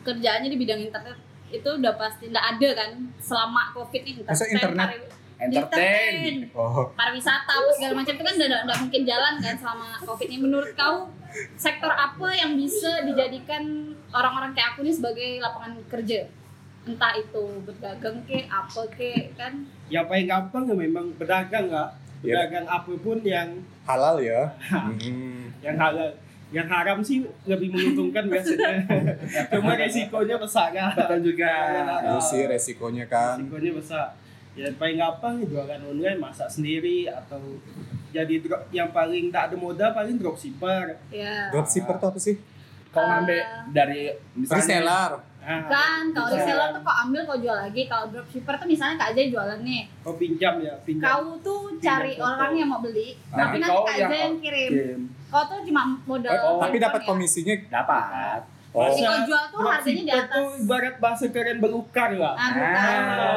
kerjaannya 0.00 0.46
di 0.46 0.56
bidang 0.56 0.80
internet 0.80 1.18
itu 1.48 1.66
udah 1.68 1.94
pasti 1.94 2.26
nggak 2.26 2.46
ada 2.52 2.68
kan 2.76 2.90
selama 3.18 3.70
covid 3.72 4.02
ini 4.04 4.22
Masa 4.22 4.46
internet? 4.46 4.78
pari- 4.78 5.14
Entertain. 5.36 6.48
Oh, 6.50 6.88
pariwisata 6.96 7.52
apa 7.52 7.68
segala 7.70 7.92
macam 7.94 8.16
itu 8.16 8.24
kan 8.24 8.34
udah 8.34 8.46
udah- 8.46 8.62
udah 8.64 8.76
mungkin 8.80 9.02
jalan 9.04 9.34
kan 9.36 9.54
selama 9.54 9.86
covid 10.00 10.28
ini 10.28 10.40
menurut 10.40 10.72
kau 10.72 11.12
sektor 11.54 11.92
apa 11.92 12.28
yang 12.32 12.56
bisa 12.56 13.04
dijadikan 13.04 13.62
orang-orang 14.08 14.56
kayak 14.56 14.72
aku 14.72 14.80
nih 14.80 14.94
sebagai 14.94 15.30
lapangan 15.36 15.76
kerja 15.86 16.24
entah 16.84 17.12
itu 17.12 17.42
berdagang 17.62 18.16
ke 18.24 18.48
apa 18.48 18.80
ke 18.88 19.34
kan 19.34 19.52
Yang 19.86 20.04
paling 20.08 20.26
gampang 20.26 20.62
ya 20.64 20.74
memang 20.78 21.06
berdagang 21.12 21.68
nggak? 21.68 21.90
Iya. 22.16 22.32
Berdagang 22.32 22.66
apa 22.72 22.92
pun 22.96 23.18
yang 23.20 23.48
halal 23.84 24.16
ya. 24.16 24.40
Hmm. 24.64 25.52
yang 25.60 25.76
halal. 25.76 26.10
Yang 26.54 26.68
haram 26.70 26.98
sih 27.02 27.26
lebih 27.42 27.74
menguntungkan 27.74 28.30
biasanya. 28.30 28.86
Cuma 29.52 29.74
resikonya 29.74 30.36
besar 30.38 30.70
kan. 30.70 30.94
Betul 30.94 31.34
juga. 31.34 31.50
Itu 32.06 32.18
sih 32.22 32.42
resikonya 32.46 33.04
kan. 33.10 33.42
Resikonya 33.42 33.72
besar. 33.74 34.06
Ya 34.56 34.72
paling 34.72 34.96
gampang 34.96 35.34
ya 35.42 35.46
jualan 35.52 35.80
online 35.84 36.16
masak 36.16 36.48
sendiri 36.48 37.04
atau 37.12 37.60
jadi 38.08 38.40
drop 38.40 38.62
yang 38.72 38.88
paling 38.88 39.28
tak 39.28 39.52
ada 39.52 39.56
modal 39.60 39.92
paling 39.92 40.16
dropshipper. 40.16 40.96
ya 41.12 41.52
Dropshipper 41.52 42.00
tuh 42.00 42.08
apa 42.08 42.20
sih? 42.22 42.40
Kau 42.88 43.04
ngambil 43.04 43.44
dari 43.76 44.08
misalnya 44.32 44.80
Reseller. 44.80 45.12
Ah, 45.46 45.62
kan 45.64 46.10
kalau 46.10 46.34
reseller 46.34 46.68
tuh 46.68 46.82
kau 46.82 46.96
ambil 47.00 47.22
kau 47.22 47.38
jual 47.38 47.54
lagi 47.54 47.86
kalau 47.86 48.10
dropshipper 48.10 48.54
tuh 48.56 48.66
misalnya 48.66 48.98
kak 48.98 49.14
Ajay 49.14 49.30
jualan 49.30 49.62
nih 49.62 49.86
Kau 50.00 50.14
pinjam 50.14 50.58
ya, 50.58 50.74
pinjam. 50.82 51.06
kau 51.06 51.38
tuh 51.38 51.78
cari 51.78 52.12
Pinjam 52.12 52.26
orang 52.26 52.42
foto. 52.44 52.58
yang 52.58 52.68
mau 52.68 52.80
beli 52.80 53.08
Nah, 53.28 53.36
tapi 53.40 53.56
nanti 53.56 53.78
kak 53.78 53.94
yang- 53.96 54.10
Ajay 54.10 54.20
yang 54.20 54.36
kirim 54.36 54.70
Kim. 54.72 55.00
kau 55.28 55.42
tuh 55.44 55.58
cuma 55.62 55.82
modal 56.02 56.30
Oh, 56.34 56.58
Tapi 56.58 56.76
dapat 56.76 57.00
ya. 57.00 57.06
komisinya. 57.06 57.54
dapat. 57.72 58.40
Oh. 58.72 58.84
Jadi 58.84 59.00
kau 59.00 59.18
jual 59.24 59.44
tuh 59.48 59.60
harganya 59.62 60.02
di 60.02 60.12
atas 60.12 60.34
tuh 60.36 60.48
ibarat 60.60 60.94
bahasa 60.98 61.24
keren 61.28 61.58
berukar 61.58 62.10
lah. 62.12 62.34
ah 62.34 62.52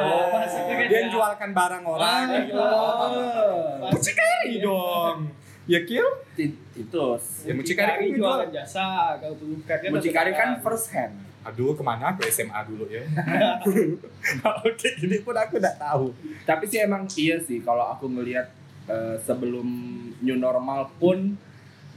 Oh, 0.02 0.24
bahasa 0.30 0.58
keren 0.66 0.84
dia 0.84 1.00
ya. 1.00 1.08
jualkan 1.08 1.50
barang 1.52 1.84
orang. 1.86 2.24
Ah, 2.26 2.42
gitu. 2.42 2.58
oh. 2.58 3.86
Mucikari 3.88 4.54
dong. 4.58 5.16
Ya 5.64 5.80
Kil? 5.80 6.02
It- 6.34 6.58
itu. 6.74 7.04
Ya 7.40 7.52
mucikari 7.54 7.90
kan 8.02 8.10
jualan 8.12 8.48
jasa, 8.50 8.86
kalau 9.16 9.36
berukar 9.36 9.78
kan 9.78 9.88
Mucikari 9.88 10.32
kan 10.34 10.58
first 10.58 10.90
hand. 10.90 11.14
Aduh, 11.50 11.74
ke 11.74 11.82
mana 11.82 12.14
aku 12.14 12.22
SMA 12.30 12.60
dulu 12.70 12.86
ya? 12.86 13.02
Oke, 14.62 14.88
ini 15.02 15.18
pun 15.20 15.34
aku 15.34 15.58
nggak 15.58 15.82
tahu. 15.82 16.14
Tapi 16.46 16.64
sih 16.70 16.78
emang 16.78 17.10
iya 17.18 17.42
sih 17.42 17.58
kalau 17.60 17.90
aku 17.90 18.06
ngelihat 18.06 18.46
eh, 18.86 19.18
sebelum 19.26 19.66
new 20.22 20.38
normal 20.38 20.86
pun 21.02 21.34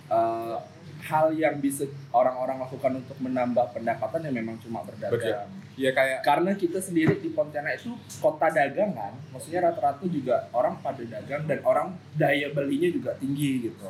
eh, 0.10 0.58
hal 1.04 1.36
yang 1.36 1.60
bisa 1.60 1.84
orang-orang 2.16 2.64
lakukan 2.64 3.04
untuk 3.04 3.18
menambah 3.20 3.76
pendapatan 3.76 4.26
ya 4.26 4.32
memang 4.32 4.58
cuma 4.64 4.82
berdagang. 4.82 5.14
Betul. 5.20 5.62
Ya 5.74 5.90
kayak 5.90 6.22
Karena 6.22 6.54
kita 6.54 6.78
sendiri 6.78 7.18
di 7.18 7.34
Pontianak 7.34 7.82
itu 7.82 7.98
kota 8.22 8.46
dagang 8.54 8.94
kan, 8.94 9.14
maksudnya 9.34 9.70
rata-rata 9.70 10.06
juga 10.06 10.46
orang 10.54 10.78
pada 10.86 11.02
dagang 11.02 11.50
dan 11.50 11.60
orang 11.66 11.98
daya 12.14 12.54
belinya 12.54 12.90
juga 12.94 13.18
tinggi 13.18 13.70
gitu. 13.70 13.90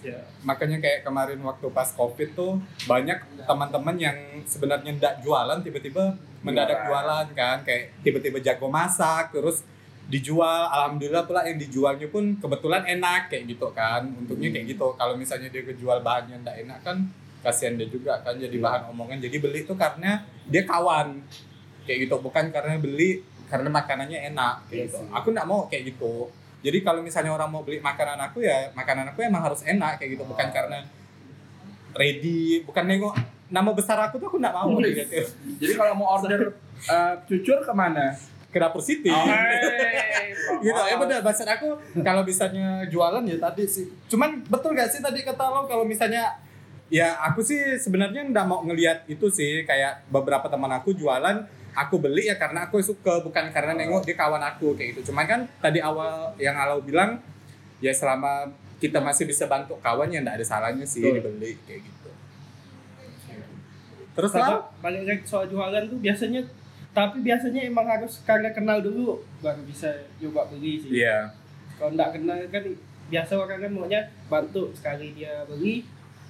Ya. 0.00 0.20
makanya 0.46 0.78
kayak 0.78 1.02
kemarin 1.02 1.40
waktu 1.42 1.66
pas 1.74 1.90
covid 1.92 2.30
tuh 2.32 2.62
banyak 2.86 3.18
teman-teman 3.44 3.96
yang 3.98 4.16
sebenarnya 4.46 4.94
ndak 4.94 5.14
jualan 5.22 5.58
tiba-tiba 5.60 6.14
mendadak 6.42 6.86
jualan. 6.86 7.26
kan. 7.34 7.66
Kayak 7.66 7.98
tiba-tiba 8.06 8.38
jago 8.38 8.70
masak 8.70 9.34
terus 9.34 9.66
dijual. 10.08 10.70
Alhamdulillah 10.70 11.26
pula 11.26 11.44
yang 11.44 11.58
dijualnya 11.58 12.08
pun 12.08 12.38
kebetulan 12.38 12.86
enak 12.86 13.28
kayak 13.28 13.44
gitu 13.50 13.68
kan. 13.74 14.06
Untungnya 14.06 14.48
kayak 14.54 14.66
gitu. 14.76 14.94
Kalau 14.94 15.14
misalnya 15.18 15.50
dia 15.50 15.62
kejual 15.66 16.00
bahan 16.00 16.24
yang 16.30 16.40
ndak 16.46 16.56
enak 16.64 16.78
kan 16.86 16.96
kasihan 17.38 17.78
dia 17.78 17.86
juga 17.86 18.18
kan 18.22 18.38
jadi 18.38 18.56
bahan 18.58 18.90
omongan. 18.94 19.18
Jadi 19.18 19.36
beli 19.38 19.66
tuh 19.66 19.74
karena 19.74 20.22
dia 20.46 20.62
kawan. 20.64 21.18
Kayak 21.84 22.08
gitu. 22.08 22.14
Bukan 22.22 22.54
karena 22.54 22.78
beli 22.78 23.24
karena 23.48 23.68
makanannya 23.72 24.18
enak 24.32 24.54
kayak 24.68 24.76
Iya 24.76 24.84
gitu. 24.92 24.98
aku 25.08 25.26
nggak 25.32 25.48
mau 25.48 25.64
kayak 25.72 25.96
gitu 25.96 26.28
jadi 26.58 26.78
kalau 26.82 27.00
misalnya 27.00 27.30
orang 27.30 27.48
mau 27.48 27.62
beli 27.62 27.78
makanan 27.78 28.18
aku 28.18 28.42
ya 28.42 28.68
makanan 28.72 29.14
aku 29.14 29.22
emang 29.22 29.42
harus 29.42 29.62
enak 29.62 29.96
kayak 29.96 30.18
gitu. 30.18 30.24
Bukan 30.26 30.42
Oh. 30.42 30.52
karena 30.52 30.78
ready 31.94 32.62
bukan 32.62 32.84
nengok 32.84 33.14
nama 33.48 33.70
besar 33.72 33.96
aku 33.98 34.20
tuh 34.20 34.28
aku 34.28 34.38
nggak 34.38 34.54
mau 34.54 34.76
gitu. 34.82 35.22
Jadi 35.58 35.72
kalau 35.74 35.94
mau 35.96 36.18
order 36.18 36.52
eh, 36.78 37.14
cucur 37.26 37.62
ke 37.62 37.72
mana? 37.72 38.14
ke 38.48 38.56
dapur 38.56 38.80
city 38.80 39.12
Oh, 39.12 39.28
gitu. 40.64 40.80
Ya 40.88 40.96
benar 40.96 41.20
maksud 41.20 41.44
aku 41.44 41.76
kalau 42.00 42.24
misalnya 42.24 42.80
jualan 42.88 43.20
ya 43.28 43.36
tadi 43.36 43.68
sih. 43.68 43.92
Cuman 44.08 44.40
betul 44.48 44.72
gak 44.72 44.88
sih 44.88 45.04
tadi 45.04 45.20
kata 45.20 45.52
lo 45.52 45.68
kalau 45.68 45.84
misalnya 45.84 46.32
ya 46.88 47.12
aku 47.20 47.44
sih 47.44 47.76
sebenarnya 47.76 48.24
nggak 48.24 48.46
mau 48.48 48.64
ngelihat 48.64 49.04
itu 49.04 49.28
sih 49.28 49.68
kayak 49.68 50.08
beberapa 50.08 50.48
teman 50.48 50.72
aku 50.72 50.96
jualan 50.96 51.44
aku 51.74 52.00
beli 52.00 52.28
ya 52.28 52.36
karena 52.36 52.68
aku 52.68 52.80
suka 52.80 53.20
bukan 53.24 53.50
karena 53.52 53.72
nengok 53.76 54.04
dia 54.04 54.16
kawan 54.16 54.40
aku 54.40 54.76
kayak 54.76 54.96
gitu. 54.96 55.12
Cuman 55.12 55.24
kan 55.28 55.40
tadi 55.60 55.82
awal 55.82 56.32
yang 56.40 56.56
Alau 56.56 56.80
bilang 56.84 57.20
ya 57.78 57.94
selama 57.94 58.48
kita 58.78 59.02
masih 59.02 59.26
bisa 59.26 59.50
bantu 59.50 59.74
kawan 59.82 60.10
ya 60.10 60.22
nggak 60.22 60.38
ada 60.38 60.46
salahnya 60.46 60.86
sih 60.86 61.02
Betul. 61.02 61.34
dibeli 61.34 61.58
kayak 61.66 61.82
gitu. 61.82 62.10
Terus 64.18 64.32
lah 64.34 64.66
balik 64.82 65.02
lagi 65.06 65.22
soal 65.26 65.46
jualan 65.46 65.84
tuh 65.86 65.98
biasanya 65.98 66.42
tapi 66.90 67.22
biasanya 67.22 67.62
emang 67.62 67.86
harus 67.86 68.18
karena 68.26 68.50
kenal 68.50 68.82
dulu 68.82 69.22
baru 69.38 69.62
bisa 69.62 69.86
coba 70.18 70.50
beli 70.50 70.82
sih. 70.82 71.02
iya. 71.04 71.30
Kalau 71.78 71.94
nggak 71.94 72.18
kenal 72.18 72.38
kan 72.50 72.64
biasa 73.08 73.32
orang 73.38 73.58
kan 73.62 73.70
maunya 73.70 74.00
bantu 74.26 74.74
sekali 74.74 75.14
dia 75.14 75.46
beli, 75.46 75.86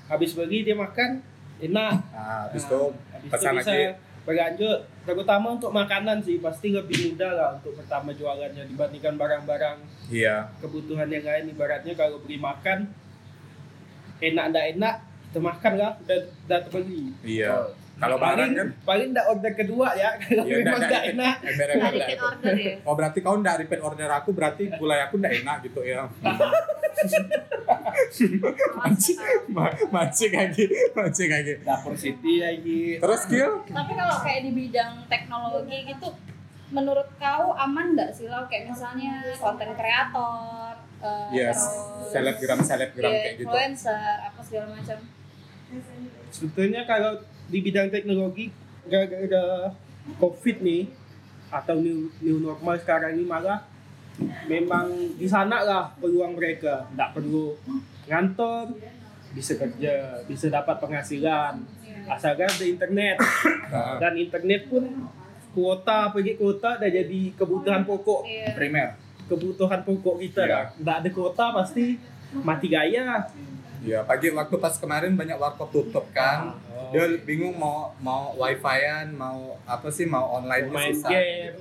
habis 0.07 0.37
beli 0.37 0.69
dia 0.69 0.77
makan 0.77 1.25
enak. 1.59 1.95
nah 2.13 2.47
habis 2.47 2.69
Nah, 2.69 2.71
itu 2.71 2.83
habis 3.13 3.31
pesan 3.33 3.53
lagi 3.57 4.08
berlanjut. 4.23 4.81
Terutama 5.03 5.47
untuk 5.53 5.71
makanan 5.71 6.21
sih 6.21 6.39
pasti 6.39 6.71
lebih 6.71 6.95
mudah 7.09 7.31
lah 7.31 7.49
untuk 7.55 7.75
pertama 7.75 8.11
jualannya 8.11 8.65
dibandingkan 8.67 9.15
barang-barang 9.15 9.79
iya 10.09 10.49
kebutuhan 10.59 11.07
yang 11.07 11.23
lain. 11.23 11.51
Ibaratnya 11.51 11.93
kalau 11.93 12.19
beli 12.19 12.37
makan 12.37 12.89
enak 14.19 14.45
ndak 14.49 14.67
enak 14.73 14.95
kita 15.25 15.39
makan 15.41 15.73
lah 15.75 15.91
udah 15.99 16.19
udah 16.43 16.59
terbeli. 16.63 17.03
iya 17.23 17.53
Oh. 17.99 18.01
kalau 18.01 18.15
barang 18.17 18.39
paling 18.39 18.53
kan 18.55 18.69
paling 18.87 19.09
ndak 19.11 19.27
order 19.27 19.53
kedua 19.53 19.91
ya 19.93 20.15
kalau 20.23 20.45
Iya, 20.45 20.57
memang 20.61 20.81
nggak 20.81 21.05
enak. 21.13 21.35
ember 21.43 21.67
repeat 21.91 22.21
order 22.23 22.55
ya 22.55 22.75
Oh 22.81 22.95
berarti 22.95 23.19
kau 23.19 23.37
ndak 23.37 23.57
repeat 23.59 23.81
order 23.81 24.09
aku 24.09 24.31
berarti 24.31 24.71
gulai 24.73 25.03
aku 25.03 25.19
ndak 25.19 25.35
enak 25.37 25.57
gitu 25.65 25.81
ya. 25.83 26.07
mancing, 28.79 29.19
ma- 29.53 29.77
mancing 29.93 30.33
lagi, 30.33 30.65
mancing 30.97 31.31
lagi. 31.31 31.53
Dapur 31.63 31.95
City 31.95 32.41
lagi. 32.41 32.97
Terus 32.99 33.23
Gil, 33.29 33.53
tapi 33.69 33.93
kalau 33.95 34.17
kayak 34.25 34.41
di 34.49 34.51
bidang 34.55 34.93
teknologi 35.07 35.77
gitu 35.89 36.09
menurut 36.69 37.09
kau 37.17 37.57
aman 37.57 37.97
nggak 37.97 38.13
sih 38.13 38.29
lo 38.29 38.45
kayak 38.45 38.69
misalnya 38.69 39.25
konten 39.41 39.73
kreator 39.73 40.77
eh, 41.01 41.29
yes, 41.33 41.57
terus 41.57 42.13
selebgram 42.13 42.61
selebgram 42.61 43.09
ya, 43.09 43.21
kayak 43.25 43.35
gitu. 43.41 43.49
influencer 43.49 44.17
apa 44.29 44.41
segala 44.45 44.67
macam 44.77 44.99
Sebetulnya 46.33 46.89
kalau 46.89 47.21
di 47.49 47.59
bidang 47.61 47.89
teknologi 47.93 48.49
gara-gara 48.89 49.73
covid 50.17 50.65
nih 50.65 50.89
atau 51.49 51.77
new, 51.77 52.09
new 52.25 52.37
normal 52.41 52.77
sekarang 52.81 53.17
ini 53.17 53.25
malah 53.25 53.68
memang 54.47 54.87
di 55.15 55.27
sana 55.27 55.63
lah 55.63 55.85
peluang 55.99 56.35
mereka. 56.35 56.87
Nggak 56.95 57.11
perlu 57.15 57.55
ngantor 58.09 58.75
bisa 59.31 59.55
kerja 59.55 60.25
bisa 60.25 60.47
dapat 60.49 60.77
penghasilan. 60.81 61.55
Asalkan 62.09 62.49
ada 62.49 62.65
internet. 62.65 63.17
Nah, 63.69 64.01
dan 64.01 64.17
internet 64.17 64.65
pun 64.67 64.81
kuota 65.53 66.09
pergi 66.09 66.41
kuota 66.41 66.81
udah 66.81 66.89
jadi 66.89 67.21
kebutuhan 67.37 67.85
pokok. 67.85 68.25
Iya. 68.25 68.57
Primer. 68.57 68.89
kebutuhan 69.29 69.85
pokok 69.85 70.25
kita 70.25 70.41
Iya. 70.41 70.53
lah. 70.57 70.67
Nggak 70.81 70.97
ada 71.05 71.09
kuota 71.13 71.45
pasti 71.53 72.01
mati 72.33 72.73
gaya. 72.73 73.29
Iya, 73.85 74.01
pagi 74.09 74.33
waktu 74.33 74.57
pas 74.57 74.73
kemarin 74.81 75.13
banyak 75.15 75.37
warkop 75.37 75.69
tutup 75.69 76.09
kan. 76.17 76.57
Oh. 76.89 76.93
Dia 76.95 77.05
bingung 77.21 77.53
mau 77.55 77.93
mau 77.99 78.33
wifi-an, 78.35 79.13
mau 79.13 79.39
apa 79.63 79.89
sih 79.89 80.05
mau 80.05 80.25
online 80.35 80.65
mau 80.67 80.75
main 80.75 80.91
susah. 80.91 81.11
game 81.11 81.57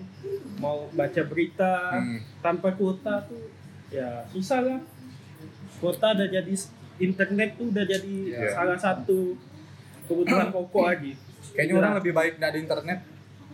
mau 0.58 0.78
baca 0.90 1.22
berita 1.24 1.74
Hmm. 1.94 2.20
tanpa 2.40 2.72
kuota 2.72 3.22
tuh 3.22 3.46
ya 3.88 4.24
susah 4.28 4.60
lah 4.62 4.80
kuota 5.78 6.12
udah 6.12 6.28
jadi 6.30 6.54
internet 6.98 7.50
tuh 7.56 7.70
udah 7.70 7.84
jadi 7.84 8.16
Iya. 8.30 8.50
salah 8.52 8.76
satu 8.76 9.38
kebutuhan 10.04 10.50
pokok 10.50 10.84
lagi 10.88 11.14
Kayaknya 11.50 11.74
orang 11.76 11.94
lebih 11.96 12.12
baik 12.12 12.34
nggak 12.38 12.50
ada 12.50 12.60
internet 12.60 13.00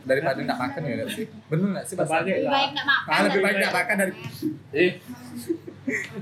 daripada 0.04 0.40
nggak 0.40 0.60
makan 0.60 0.82
ya 0.82 0.94
nggak 0.96 1.10
sih? 1.10 1.26
Bener 1.46 1.68
nggak 1.72 1.86
sih? 1.86 1.96
Terbalik 1.96 2.28
lebih 2.30 2.50
baik 2.50 2.70
nggak 2.72 2.88
makan 2.88 3.10
Ah, 3.10 3.22
lebih 3.24 3.42
baik 3.42 3.56
nggak 3.58 3.74
makan 3.74 3.96
dari 3.98 4.14
Eh, 4.74 4.92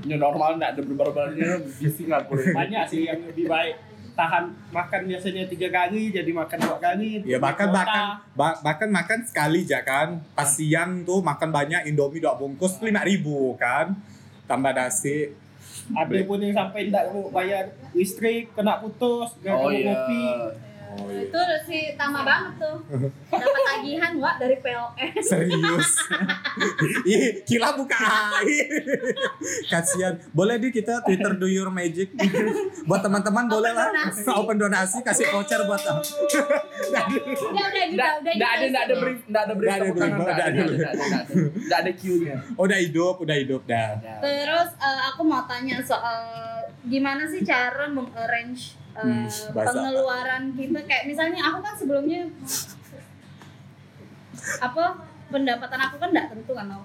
new 0.04 0.18
normal 0.18 0.50
nggak 0.56 0.70
ada 0.72 0.82
berbarbarnya 0.82 1.48
bising 1.72 2.10
aku. 2.10 2.32
banyak 2.50 2.82
sih 2.84 3.00
yang 3.04 3.20
lebih 3.24 3.46
baik 3.46 3.76
tahan 4.12 4.44
makan 4.68 5.00
biasanya 5.06 5.48
tiga 5.48 5.68
kali 5.68 6.08
jadi 6.08 6.30
makan 6.30 6.58
dua 6.60 6.76
kali 6.76 7.24
Ya 7.24 7.36
bahkan 7.36 7.68
bahkan 7.68 8.20
ba- 8.32 8.60
bahkan 8.60 8.88
makan 8.88 9.24
sekali 9.24 9.62
aja 9.62 9.80
kan. 9.80 10.20
Pas 10.32 10.46
siang 10.46 11.00
tuh 11.02 11.20
makan 11.20 11.48
banyak 11.48 11.86
Indomie 11.86 12.20
dua 12.20 12.34
bungkus 12.34 12.76
lima 12.80 13.00
ribu 13.00 13.56
kan. 13.56 13.96
Tambah 14.44 14.70
nasi. 14.70 15.32
ada 15.88 16.14
pun 16.22 16.38
yang 16.38 16.52
sampai 16.52 16.86
tidak 16.86 17.10
mau 17.10 17.26
bayar 17.28 17.64
listrik 17.90 18.52
kena 18.52 18.78
putus 18.78 19.34
nggak 19.40 19.50
Oh 19.52 19.66
iya. 19.68 19.90
ngopi 19.90 20.22
itu 21.12 21.40
sih 21.64 21.82
tambah 21.94 22.22
banget 22.26 22.52
tuh 22.58 22.76
dapat 23.30 23.62
tagihan 23.64 24.12
wa 24.18 24.36
dari 24.36 24.56
PLN 24.60 25.12
Serius. 25.22 25.90
Ih, 27.12 27.40
kila 27.46 27.74
buka 27.74 27.96
air. 28.42 28.82
Kasihan. 29.66 30.14
Boleh 30.30 30.60
di 30.60 30.68
kita 30.68 31.00
Twitter 31.06 31.32
do 31.38 31.48
your 31.48 31.70
magic. 31.72 32.12
buat 32.84 33.00
teman-teman 33.00 33.48
boleh 33.48 33.72
lah. 33.72 33.88
donasi. 33.88 34.28
Open 34.32 34.56
donasi 34.58 34.98
kasih 35.00 35.30
voucher 35.32 35.62
buat 35.64 35.80
udah 35.82 37.04
udah 37.92 38.32
nggak 38.36 38.50
ada 38.52 38.64
nggak 38.68 38.84
ada 38.84 38.94
brief 38.96 39.20
nggak 39.28 39.42
ada 39.44 39.54
brief 39.54 39.68
Nggak 39.68 39.78
ada 39.78 39.90
brief, 39.92 40.02
tangan, 40.02 40.18
nggak 40.18 40.34
nggak 40.34 40.48
ada. 40.48 40.60
ada 40.62 40.72
nggak 40.72 40.92
ada 40.92 41.04
nggak 41.52 41.80
ada. 41.80 41.90
Oh, 42.58 42.64
udah 42.66 42.78
hidup, 42.78 43.14
udah 43.22 43.36
hidup 43.38 43.62
dah. 43.68 43.88
Terus 44.20 44.70
eh, 44.78 45.00
aku 45.12 45.22
mau 45.24 45.42
tanya 45.46 45.76
soal 45.82 46.20
gimana 46.86 47.22
sih 47.30 47.40
cara 47.46 47.86
mengarrange 47.88 48.81
Hmm, 48.92 49.24
bahasa. 49.56 49.72
pengeluaran 49.72 50.42
kita 50.52 50.80
kayak 50.84 51.04
misalnya 51.08 51.40
aku 51.48 51.58
kan 51.64 51.74
sebelumnya 51.80 52.28
apa 54.60 54.84
pendapatan 55.32 55.80
aku 55.80 55.96
kan 55.96 56.08
nggak 56.12 56.28
tentu 56.28 56.52
kan 56.52 56.68
Nau. 56.68 56.84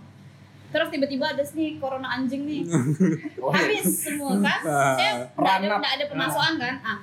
Terus 0.68 0.92
tiba-tiba 0.92 1.32
ada 1.32 1.44
nih 1.44 1.80
corona 1.80 2.08
anjing 2.20 2.44
nih. 2.44 2.62
Oh, 3.44 3.56
iya. 3.56 3.80
Habis 3.80 4.04
semua 4.04 4.36
kan. 4.44 4.60
Saya 5.00 5.12
nggak 5.32 5.56
ada, 5.64 5.68
ada 5.80 6.06
pemasukan 6.12 6.54
kan. 6.60 6.76
Ah, 6.84 7.00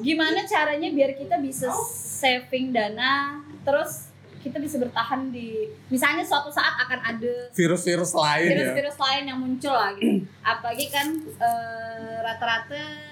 gimana 0.00 0.40
caranya 0.48 0.88
biar 0.92 1.12
kita 1.16 1.36
bisa 1.40 1.68
saving 1.92 2.72
dana 2.72 3.36
terus 3.62 4.12
kita 4.42 4.58
bisa 4.58 4.74
bertahan 4.82 5.30
di 5.30 5.70
misalnya 5.86 6.26
suatu 6.26 6.50
saat 6.50 6.74
akan 6.74 6.98
ada 6.98 7.32
Virus-virus 7.54 8.10
lain 8.10 8.48
ya. 8.50 8.58
virus-virus 8.58 8.98
lain 8.98 9.24
yang 9.30 9.38
muncul 9.38 9.70
lah 9.70 9.94
gitu. 9.94 10.26
Apalagi 10.42 10.86
kan 10.90 11.06
eh, 11.22 12.16
rata-rata 12.26 13.11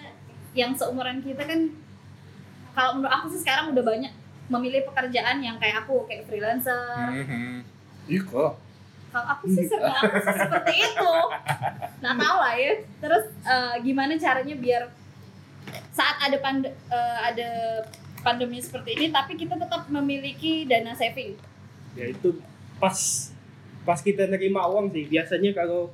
yang 0.53 0.75
seumuran 0.75 1.21
kita 1.21 1.43
kan 1.43 1.71
kalau 2.71 2.99
menurut 2.99 3.13
aku 3.13 3.27
sih 3.31 3.41
sekarang 3.41 3.71
udah 3.71 3.83
banyak 3.83 4.13
memilih 4.47 4.83
pekerjaan 4.85 5.39
yang 5.39 5.59
kayak 5.59 5.83
aku 5.83 6.07
kayak 6.07 6.27
freelancer. 6.27 7.07
Mhm. 7.07 7.63
Iya 8.07 8.21
kok. 8.25 8.53
Kalau 9.11 9.27
aku 9.29 9.45
sih 9.49 9.67
ser- 9.67 9.83
aku 9.83 10.19
sih 10.19 10.37
seperti 10.37 10.75
itu. 10.81 11.15
Nah 11.99 12.13
tahu 12.15 12.37
lah 12.39 12.55
ya. 12.55 12.73
Terus 12.99 13.25
eh, 13.43 13.75
gimana 13.81 14.15
caranya 14.15 14.55
biar 14.57 14.83
saat 15.91 16.17
ada 16.21 16.39
pand 16.41 16.67
eh, 16.67 17.19
ada 17.21 17.51
pandemi 18.21 18.59
seperti 18.59 18.97
ini 18.97 19.07
tapi 19.09 19.33
kita 19.33 19.55
tetap 19.57 19.87
memiliki 19.89 20.67
dana 20.67 20.93
saving. 20.93 21.39
ya 21.91 22.07
itu 22.07 22.39
pas 22.79 22.95
pas 23.83 23.99
kita 23.99 24.31
nerima 24.31 24.63
uang 24.67 24.95
sih 24.95 25.11
biasanya 25.11 25.51
kalau 25.51 25.91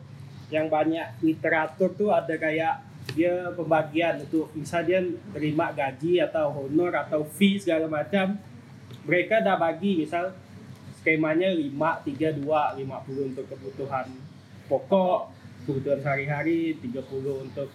yang 0.49 0.69
banyak 0.69 1.09
literatur 1.21 1.89
tuh 1.91 2.13
ada 2.13 2.37
kayak 2.37 2.85
dia 3.15 3.53
pembagian 3.55 4.25
untuk 4.27 4.51
misal 4.57 4.83
dia 4.83 4.99
terima 5.31 5.71
gaji 5.71 6.19
atau 6.25 6.51
honor 6.51 6.91
atau 7.07 7.23
fee 7.23 7.61
segala 7.61 7.87
macam. 7.87 8.35
Mereka 9.07 9.47
udah 9.47 9.57
bagi 9.61 10.03
misal 10.03 10.35
skemanya 10.99 11.55
5 11.55 11.71
3 11.71 12.43
2 12.43 12.83
50 12.83 13.31
untuk 13.31 13.47
kebutuhan 13.47 14.11
pokok 14.67 15.31
kebutuhan 15.63 16.03
sehari-hari 16.03 16.75
30 16.83 17.47
untuk 17.47 17.71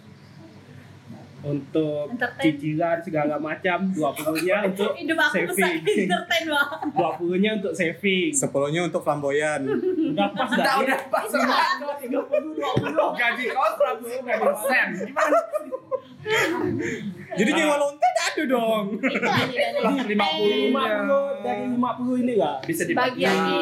untuk 1.41 2.05
Entertain. 2.07 2.43
cicilan 2.47 2.97
segala 3.01 3.35
macam 3.35 3.89
20-nya 3.89 4.57
untuk 4.69 4.93
Hidup 4.93 5.17
aku 5.17 5.33
besar 5.41 5.57
saving 5.57 6.05
entertain 6.05 6.43
wah. 6.47 6.69
20-nya 7.17 7.51
untuk 7.57 7.73
saving 7.73 8.29
Sepuluhnya 8.31 8.81
untuk 8.83 9.01
flamboyan. 9.01 9.61
udah 9.65 10.27
pas 10.29 10.47
Udah 10.47 10.61
dah 10.61 10.75
udah 10.79 10.99
pas 11.07 11.25
sama 11.25 11.57
tiga 11.97 12.19
puluh 12.21 12.53
dua 12.53 12.71
puluh 12.75 13.09
gaji 13.13 13.45
kau 13.49 13.69
seratus 13.73 14.11
persen. 14.21 14.87
Gimana? 15.03 15.39
Jadi 17.31 17.49
di 17.49 17.63
Walonta 17.63 18.05
nggak 18.05 18.27
ada 18.29 18.43
dong. 18.45 18.85
Lah, 19.01 19.39
50. 19.97 20.11
lima 20.11 20.83
puluh 20.93 21.25
dari 21.41 21.63
lima 21.65 21.91
puluh 21.95 22.15
ini 22.19 22.33
lah 22.35 22.61
Bisa 22.61 22.85
Bagi 22.85 22.93
dibagi. 23.17 23.23
lagi. 23.23 23.61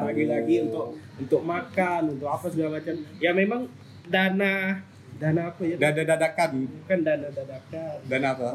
bagi 0.00 0.24
lagi 0.24 0.54
untuk 0.64 0.86
untuk 1.18 1.40
makan 1.42 2.00
untuk 2.16 2.28
apa 2.30 2.46
segala 2.48 2.80
macam 2.80 2.94
ya 3.18 3.30
memang 3.30 3.68
dana 4.06 4.80
dana 5.20 5.52
apa 5.52 5.62
ya? 5.68 5.76
Dada 5.76 6.02
dadakan. 6.02 6.50
bukan 6.64 6.98
dana 7.04 7.28
dadakan. 7.28 7.96
Dan 8.08 8.22
apa? 8.24 8.50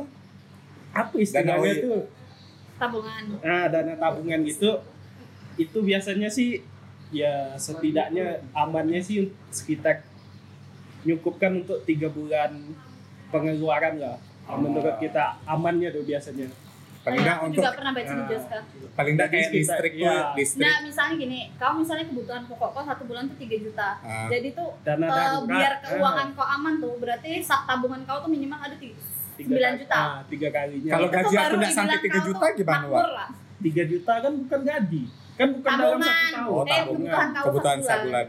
apa 0.95 1.15
istilahnya 1.19 1.60
Dana 1.60 1.84
tuh? 1.84 2.04
Tabungan. 2.75 3.23
nah 3.39 3.65
dana 3.69 3.93
tabungan 3.95 4.39
gitu. 4.43 4.82
Itu 5.56 5.78
biasanya 5.86 6.28
sih 6.28 6.65
ya 7.13 7.54
setidaknya 7.56 8.41
amannya 8.51 8.99
sih 8.99 9.32
sekitar 9.54 10.04
nyukupkan 11.06 11.62
untuk 11.63 11.86
tiga 11.86 12.10
bulan 12.10 12.73
pengeluaran 13.30 14.01
lah. 14.01 14.17
Menurut 14.49 14.97
kita 14.97 15.38
amannya 15.45 15.93
tuh 15.93 16.04
biasanya 16.04 16.49
Paling 17.06 17.22
nggak 17.22 17.36
Aku 17.36 17.46
untuk 17.46 17.58
juga 17.60 17.72
pernah 17.72 17.91
baca 17.94 18.12
di. 18.12 18.24
Joska. 18.26 18.60
paling 18.96 19.13
nggak 19.13 19.30
kayak 19.30 19.50
listrik 19.52 19.94
tuh 19.94 20.02
iya. 20.02 20.18
listrik. 20.34 20.63
Nah, 20.63 20.78
misalnya 20.82 21.13
gini, 21.15 21.39
kau 21.54 21.72
misalnya 21.76 22.06
kebutuhan 22.08 22.44
pokok 22.46 22.70
kau 22.72 22.84
satu 22.84 23.04
bulan 23.06 23.24
tuh 23.28 23.38
3 23.38 23.58
juta. 23.62 23.89
Ah. 24.00 24.26
Jadi 24.26 24.48
tuh 24.52 24.70
dana 24.82 25.04
eh, 25.04 25.10
darurat 25.12 25.46
biar 25.46 25.72
ah, 25.72 25.80
keuangan 25.86 26.28
kau 26.34 26.48
aman 26.50 26.74
tuh, 26.78 26.94
berarti 26.98 27.30
tabungan 27.46 28.02
kau 28.04 28.18
tuh 28.18 28.30
minimal 28.30 28.58
ada 28.58 28.76
ti- 28.76 28.98
tiga 29.36 29.52
9 29.52 29.60
kali- 29.60 29.78
juta. 29.78 29.96
ah, 29.96 30.18
tiga 30.26 30.48
kalinya 30.50 30.89
Kalau 30.89 31.08
gaji 31.08 31.36
baru 31.36 31.44
aku 31.46 31.56
nggak 31.56 31.72
sampai 31.72 31.96
dibilang 31.96 32.10
3 32.10 32.15
kau 32.15 32.28
juta 32.28 32.46
gimana, 32.56 32.86
Wak? 32.88 33.08
lah. 33.12 33.30
tiga 33.58 33.84
juta 33.86 34.13
kan 34.18 34.34
bukan 34.36 34.62
gaji 34.63 35.04
kan 35.36 35.48
bukan 35.52 35.72
dalam 35.72 35.84
Tabungan. 35.91 36.08
satu 36.08 36.32
tahun 36.32 36.48
Oh, 36.48 36.63
Eh, 36.63 36.72
tabungan. 36.72 36.96
kebutuhan 36.96 37.28
kau 37.30 37.44
Kebutuhan 37.46 37.78
satu 37.80 37.91
sebulan. 38.02 38.28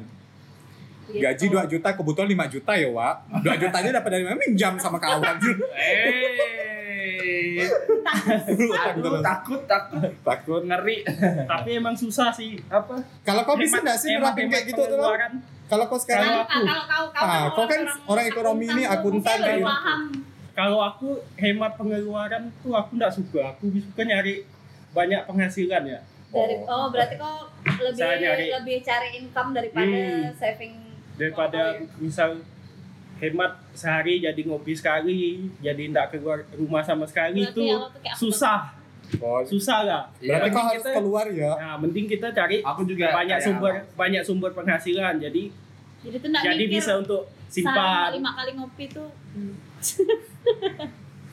Gitu. 1.07 1.23
Gaji 1.23 1.45
2 1.47 1.71
juta, 1.71 1.89
kebutuhan 1.95 2.27
5 2.29 2.47
juta 2.51 2.73
ya, 2.75 2.89
Wak. 2.91 3.15
2 3.41 3.55
jutanya 3.57 3.91
dapat 3.95 4.11
dari 4.11 4.25
mana? 4.27 4.37
Minjam 4.37 4.75
sama 4.77 4.99
kawan. 4.99 5.39
Eh. 5.79 6.65
Aduh, 8.89 9.21
takut 9.21 9.61
takut 9.65 10.01
Takut. 10.23 10.61
ngeri. 10.62 11.03
tapi 11.45 11.69
emang 11.75 11.93
susah 11.93 12.31
sih 12.31 12.57
apa 12.67 12.97
Kalau 13.23 13.43
kau 13.43 13.57
bisa 13.57 13.79
nggak 13.79 13.97
sih 13.97 14.12
nerapin 14.12 14.47
kayak 14.47 14.65
gitu 14.67 14.83
tuh? 14.83 14.99
Kalau 15.67 15.85
kau 15.85 15.99
sekarang 15.99 16.31
Kalau 16.31 16.43
aku- 16.45 16.62
kalau 16.62 16.85
kau 16.85 17.05
kau 17.11 17.25
Ah, 17.25 17.45
kau 17.51 17.67
kan 17.67 17.81
orang 18.07 18.27
ekonomi 18.27 18.67
ini, 18.69 18.83
akuntan 18.85 19.37
kayak 19.37 19.61
gitu. 19.61 19.75
kalau 20.53 20.79
aku 20.81 21.09
hemat 21.35 21.73
pengeluaran 21.75 22.43
tuh 22.59 22.73
aku 22.73 22.97
nggak 22.97 23.12
suka 23.12 23.41
aku 23.47 23.69
suka 23.77 24.03
nyari 24.03 24.47
banyak 24.91 25.21
penghasilan 25.23 25.85
ya 25.85 26.01
Dari, 26.27 26.55
Oh. 26.59 26.65
oh, 26.67 26.87
berarti 26.89 27.15
kau 27.17 27.45
lebih 27.79 28.03
nyari. 28.19 28.47
lebih 28.51 28.77
cari 28.81 29.09
income 29.17 29.51
daripada 29.53 29.85
Hmm. 29.85 30.33
saving 30.33 30.75
daripada 31.15 31.61
Oh, 31.73 31.87
misal 31.99 32.41
hemat 33.16 33.52
sehari 33.72 34.18
jadi 34.18 34.40
ngopi 34.42 34.72
sekali 34.72 35.20
jadi 35.59 35.83
tidak 35.87 36.12
keluar 36.12 36.38
rumah 36.52 36.81
sama 36.81 37.05
sekali 37.05 37.40
Berarti 37.42 37.61
itu 37.61 37.74
aku. 37.74 38.16
susah 38.18 38.61
Oh, 39.16 39.38
susah 39.40 39.79
lah 39.81 40.02
berarti 40.18 40.26
Iya. 40.42 40.50
kau 40.50 40.64
harus 40.64 40.83
Kita- 40.83 40.94
keluar 40.94 41.26
ya. 41.29 41.50
nah 41.55 41.74
mending 41.76 42.07
kita 42.07 42.26
cari 42.29 42.59
Aku 42.61 42.83
juga 42.83 43.14
banyak 43.14 43.38
sumber 43.38 43.72
banyak 43.94 44.18
sumber 44.20 44.50
penghasilan 44.50 45.16
jadi 45.16 45.42
Jadi 46.02 46.16
tuh 46.18 46.29
nggak 46.29 46.42
jadi 46.44 46.59
mikir 46.61 46.74
bisa 46.74 46.92
untuk 46.96 47.22
sehari 47.46 47.55
simpan 47.64 48.09
lima 48.12 48.31
kali 48.35 48.50
ngopi 48.52 48.85
tuh 48.88 49.09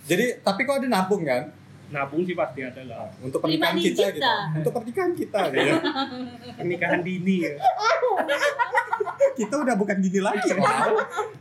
Jadi 0.03 0.25
tapi 0.39 0.61
kau 0.63 0.75
ada 0.75 0.85
nabung 0.85 1.23
kan? 1.23 1.49
Nabung 1.93 2.25
sih 2.25 2.33
pasti 2.33 2.65
ada 2.65 2.81
lah 2.83 3.05
Untuk 3.21 3.39
pernikahan 3.39 3.77
kita 3.77 3.85
digit 3.93 4.13
gitu. 4.17 4.33
Untuk 4.57 4.71
pernikahan 4.73 5.11
kita 5.13 5.39
ya. 5.53 5.75
pernikahan 6.59 6.99
dini 6.99 7.35
ya 7.45 7.53
kita 9.39 9.55
udah 9.57 9.73
bukan 9.73 9.97
gini 9.97 10.21
lagi, 10.21 10.45
Wak. 10.53 10.93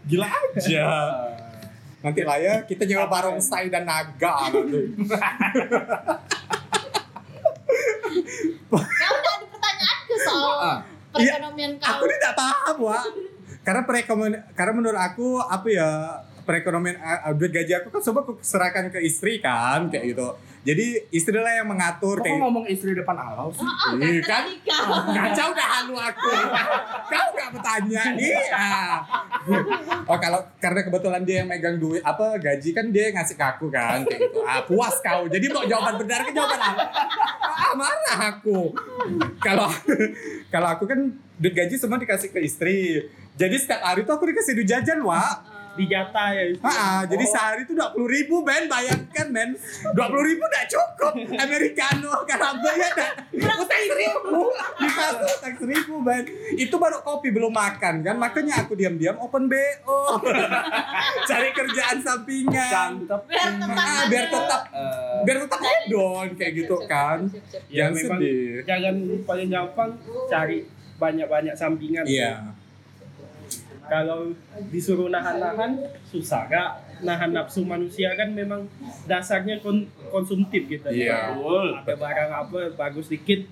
Gila 0.09 0.25
aja. 0.25 0.85
Nanti 2.01 2.21
lah 2.25 2.39
ya, 2.41 2.55
kita 2.65 2.83
nyewa 2.83 3.05
barongsai 3.07 3.69
dan 3.69 3.85
naga 3.85 4.49
nanti. 4.49 4.81
kau 8.67 8.81
udah 8.81 9.11
ada 9.13 9.45
pertanyaan 9.45 9.99
ke 10.09 10.17
soal 10.19 10.57
Ah. 10.59 10.79
perekonomian 11.13 11.73
Aku 11.77 12.01
kau 12.01 12.07
ini 12.09 12.17
tidak 12.17 12.35
paham, 12.35 12.77
Wak. 12.81 13.03
Karena 13.63 13.83
perekonomian, 13.85 14.43
karena 14.57 14.73
menurut 14.73 14.99
aku 14.99 15.39
apa 15.39 15.69
ya 15.69 15.89
perekonomian 16.43 16.97
uh, 16.99 17.33
duit 17.35 17.51
gaji 17.51 17.73
aku 17.79 17.89
kan 17.89 18.03
semua 18.03 18.23
aku 18.23 18.39
serahkan 18.43 18.91
ke 18.91 18.99
istri 19.03 19.39
kan 19.39 19.89
kayak 19.89 20.15
gitu. 20.15 20.29
Jadi 20.63 21.11
istri 21.11 21.35
lah 21.35 21.59
yang 21.59 21.67
mengatur 21.67 22.23
Kok 22.23 22.27
kayak 22.27 22.39
ngomong 22.39 22.65
istri 22.71 22.95
depan 22.95 23.19
Allah 23.19 23.51
sih? 23.51 23.67
Oh, 23.67 23.99
Iya, 23.99 24.23
kan? 24.23 24.47
Kacau 25.11 25.51
dah 25.51 25.69
halu 25.75 25.99
aku. 25.99 26.31
Kau 27.11 27.27
gak 27.35 27.51
bertanya. 27.51 28.03
Iya. 28.15 28.71
Oh 30.07 30.19
kalau 30.23 30.39
karena 30.63 30.87
kebetulan 30.87 31.23
dia 31.27 31.43
yang 31.43 31.51
megang 31.51 31.83
duit 31.83 31.99
apa 32.07 32.39
gaji 32.39 32.71
kan 32.71 32.95
dia 32.95 33.11
yang 33.11 33.19
ngasih 33.19 33.35
ke 33.35 33.43
aku 33.43 33.67
kan 33.75 34.07
kayak 34.07 34.31
gitu. 34.31 34.39
Ah 34.47 34.63
puas 34.63 35.03
kau. 35.03 35.27
Jadi 35.27 35.51
mau 35.51 35.67
jawaban 35.67 35.99
benar 35.99 36.23
ke 36.23 36.31
jawaban 36.31 36.59
apa? 36.63 36.85
Ah 37.43 37.75
marah 37.75 38.19
aku. 38.39 38.71
Kalau 39.43 39.67
kalau 40.47 40.69
aku 40.71 40.85
kan 40.87 41.11
duit 41.43 41.55
gaji 41.59 41.75
semua 41.75 41.99
dikasih 41.99 42.31
ke 42.31 42.39
istri. 42.39 43.03
Jadi 43.35 43.57
setiap 43.59 43.83
hari 43.83 44.07
tuh 44.07 44.15
aku 44.15 44.31
dikasih 44.31 44.53
duit 44.55 44.69
jajan, 44.69 45.03
Wak. 45.03 45.52
Dijata 45.73 46.25
ya 46.31 46.45
Ah, 46.61 47.01
jadi 47.03 47.25
sehari 47.25 47.61
itu 47.63 47.73
dua 47.73 47.89
puluh 47.91 48.05
ribu 48.07 48.41
men, 48.41 48.67
bayangkan 48.67 49.27
men, 49.27 49.57
dua 49.91 50.07
puluh 50.07 50.21
ribu 50.23 50.45
tidak 50.45 50.67
cukup. 50.69 51.13
Americano 51.33 52.13
kenapa 52.23 52.69
ya 52.71 52.89
tak? 52.91 53.13
Utang 53.33 53.65
seribu, 53.83 54.53
di 54.53 54.87
pasar 54.87 55.17
utang 55.19 55.55
seribu 55.57 55.95
men. 55.99 56.25
Itu 56.55 56.77
baru 56.77 57.01
kopi 57.01 57.29
belum 57.31 57.51
makan 57.51 57.95
kan, 58.01 58.17
makanya 58.17 58.61
aku 58.61 58.75
diam-diam 58.75 59.17
open 59.17 59.49
bo, 59.49 59.65
cari 61.29 61.51
kerjaan 61.51 61.97
sampingan. 61.99 63.03
Cantep. 63.03 63.21
Biar 63.27 63.51
tetap 63.55 63.73
Ah, 63.73 64.05
biar 64.07 64.27
tetap 64.29 64.63
Eh, 64.73 65.21
biar 65.23 65.37
tetap 65.41 65.61
hedon 65.61 66.29
kayak 66.35 66.53
gitu 66.55 66.77
kan. 66.85 67.19
Ya 67.67 67.87
Jangan 67.87 67.93
memang 67.95 68.21
sedih. 68.21 68.53
jangan 68.63 68.95
paling 69.23 69.49
gampang 69.49 69.91
cari 70.27 70.59
banyak-banyak 70.95 71.55
sampingan 71.55 72.05
Iya. 72.05 72.33
Kalau 73.85 74.31
disuruh 74.69 75.09
nahan-nahan 75.09 75.75
susah 76.05 76.47
gak 76.47 76.71
nahan 77.01 77.31
nafsu 77.31 77.63
manusia 77.63 78.15
kan 78.15 78.31
memang 78.31 78.65
dasarnya 79.05 79.59
kon- 79.59 79.85
konsumtif 80.09 80.67
gitu 80.67 80.87
Iya. 80.87 81.35
Betul. 81.35 81.67
ada 81.77 81.95
barang 81.97 82.31
apa 82.31 82.59
bagus 82.73 83.09
dikit 83.09 83.43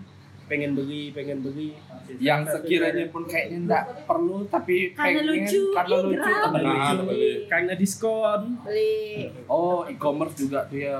pengen 0.46 0.74
beli 0.74 1.10
pengen 1.10 1.40
beli 1.40 1.78
yang 2.18 2.42
sekiranya 2.42 3.06
pun 3.06 3.22
kayaknya 3.22 3.58
enggak 3.60 3.84
perlu 4.02 4.42
tapi 4.44 4.90
Karena 4.90 5.18
pengen 5.18 5.24
lucu, 5.28 5.60
karena 5.70 5.96
lucu 5.96 6.10
Indra. 6.20 6.42
temen 6.42 6.60
Nah, 6.60 6.74
lucu. 6.92 7.04
beli. 7.06 7.30
karena 7.46 7.72
diskon 7.74 8.40
Beli. 8.60 9.30
Oh, 9.46 9.82
e-commerce 9.84 10.34
juga 10.36 10.66
tuh 10.66 10.78
ya 10.80 10.94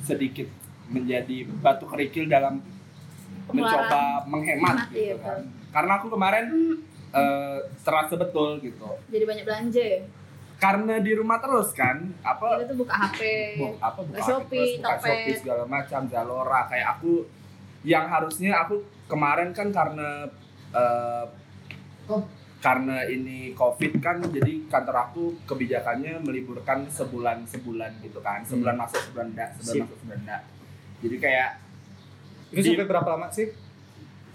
sedikit 0.00 0.46
menjadi 0.86 1.36
batu 1.56 1.84
kerikil 1.84 2.26
dalam 2.26 2.58
mencoba 3.46 4.26
menghemat 4.26 4.74
Hemat, 4.76 4.90
gitu 4.90 4.98
iya, 5.04 5.14
kan. 5.16 5.40
Karena 5.68 5.92
aku 5.96 6.06
kemarin 6.08 6.46
eh, 7.16 7.58
terasa 7.80 8.14
betul 8.14 8.60
gitu. 8.60 8.88
Jadi 9.08 9.24
banyak 9.24 9.44
belanja 9.44 9.82
ya. 9.82 10.00
Karena 10.56 10.96
di 10.98 11.12
rumah 11.12 11.36
terus 11.36 11.72
kan, 11.72 12.00
apa 12.22 12.56
Kita 12.56 12.64
tuh 12.66 12.76
buka 12.80 12.94
HP. 12.98 13.20
bu- 13.56 13.76
apa 13.78 14.00
buka 14.00 14.14
Buka 14.14 14.20
Shopee, 14.22 14.40
Shopee, 14.56 14.68
buka 14.74 14.88
Tokped. 14.90 15.04
Shopee 15.06 15.36
segala 15.36 15.64
macam, 15.66 16.00
Zalora 16.06 16.60
kayak 16.66 16.88
aku 16.94 17.12
yang 17.82 18.04
harusnya 18.04 18.52
aku 18.58 18.74
kemarin 19.06 19.52
kan 19.52 19.68
karena 19.70 20.24
eh, 20.72 21.24
karena 22.58 23.04
ini 23.04 23.52
covid 23.52 24.00
kan 24.00 24.18
jadi 24.24 24.66
kantor 24.66 24.96
aku 25.04 25.22
kebijakannya 25.44 26.18
meliburkan 26.18 26.88
sebulan 26.88 27.44
sebulan 27.44 28.00
gitu 28.00 28.18
kan 28.18 28.42
sebulan 28.42 28.74
masuk 28.74 28.98
sebulan 29.04 29.26
enggak 29.30 29.48
sebulan 29.54 29.70
Sip. 29.70 29.82
masuk 29.84 29.98
sebulan 30.00 30.20
enggak 30.24 30.42
jadi 30.98 31.16
kayak 31.20 31.48
Itu 32.48 32.62
sampai 32.64 32.86
berapa 32.86 33.08
lama 33.08 33.28
sih? 33.28 33.46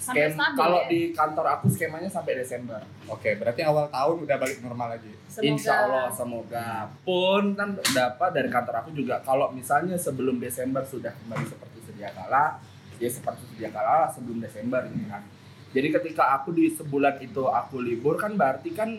Skem 0.02 0.34
kalau 0.58 0.82
ya. 0.82 0.90
di 0.90 1.00
kantor 1.12 1.46
aku 1.52 1.70
skemanya 1.70 2.10
sampai 2.10 2.34
Desember 2.36 2.82
Oke, 3.06 3.38
berarti 3.38 3.62
awal 3.62 3.86
tahun 3.88 4.24
udah 4.24 4.36
balik 4.36 4.58
normal 4.60 4.88
lagi. 4.92 5.14
Semoga. 5.28 5.46
Insya 5.48 5.74
Allah 5.86 6.08
semoga 6.10 6.68
pun 7.02 7.54
kan 7.54 7.70
dapat 7.78 8.30
dari 8.32 8.50
kantor 8.50 8.76
aku 8.80 8.92
juga 8.92 9.22
kalau 9.22 9.48
misalnya 9.50 9.94
sebelum 9.96 10.38
Desember 10.38 10.82
sudah 10.82 11.14
kembali 11.14 11.46
seperti 11.46 11.78
sedia 11.84 12.10
kala 12.10 12.58
ya 12.98 13.08
seperti 13.08 13.46
sedia 13.48 13.70
kala 13.70 14.10
sebelum 14.10 14.38
Desember 14.38 14.82
gitu 14.86 15.06
kan 15.06 15.22
jadi 15.70 15.88
ketika 15.94 16.36
aku 16.36 16.52
di 16.52 16.68
sebulan 16.68 17.18
itu 17.20 17.44
aku 17.44 17.80
libur 17.80 18.16
kan 18.16 18.34
berarti 18.34 18.70
kan 18.72 18.90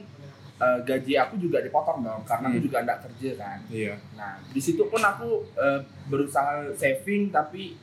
eh, 0.55 0.79
gaji 0.81 1.15
aku 1.17 1.35
juga 1.37 1.59
dipotong 1.59 2.01
dong 2.01 2.23
karena 2.23 2.47
aku 2.47 2.57
Hmm. 2.57 2.65
juga 2.65 2.79
nggak 2.81 3.01
kerja 3.03 3.31
kan 3.37 3.59
Iya. 3.67 3.95
nah 4.13 4.39
di 4.47 4.59
situ 4.59 4.83
pun 4.85 5.01
aku 5.01 5.29
eh, 5.55 5.79
berusaha 6.07 6.71
saving 6.73 7.29
tapi 7.29 7.75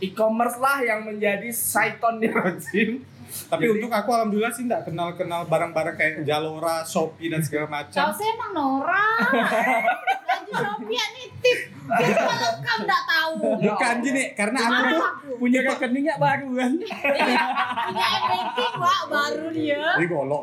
e-commerce 0.00 0.56
lah 0.56 0.80
yang 0.80 1.00
menjadi 1.02 1.48
saitonnya 1.48 2.32
Jim 2.62 3.04
Tapi 3.46 3.62
Jadi- 3.62 3.78
untuk 3.78 3.92
aku 3.92 4.10
alhamdulillah 4.10 4.50
sih 4.50 4.64
nggak 4.64 4.82
kenal-kenal 4.84 5.46
barang-barang 5.46 5.94
kayak 5.94 6.14
Jalora, 6.24 6.82
Shopee 6.82 7.30
dan 7.30 7.38
segala 7.38 7.64
Kau 7.64 7.74
macam. 7.76 8.02
sih 8.10 8.26
emang 8.26 8.50
Nora. 8.50 9.06
Baju 9.22 10.50
Shopee 10.52 10.90
ya 10.90 11.06
nitip. 11.12 11.58
Kamu 11.86 12.82
nggak 12.82 13.02
tahu. 13.04 13.34
Bukan 13.60 13.94
gini, 14.00 14.24
karena 14.32 14.58
aku 14.60 14.82
tuh 14.88 15.02
aku. 15.04 15.30
punya 15.38 15.60
rekeningnya 15.62 16.14
baru 16.16 16.48
kan 16.52 16.72
Iya, 16.74 17.42
Punya 17.86 18.06
everything 18.18 18.74
wah 18.76 19.02
baru 19.06 19.46
dia. 19.50 19.82
ini 19.94 20.06
golok. 20.06 20.42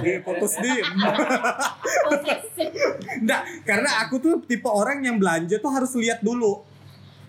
Di 0.00 0.12
putus 0.20 0.52
di. 0.58 0.72
Posesif. 2.04 2.72
Enggak, 3.16 3.40
karena 3.62 3.90
aku 4.00 4.16
tuh 4.16 4.34
tipe 4.42 4.66
orang 4.66 5.00
yang 5.02 5.16
belanja 5.16 5.56
tuh 5.58 5.68
harus 5.70 5.92
lihat 5.94 6.20
dulu. 6.20 6.64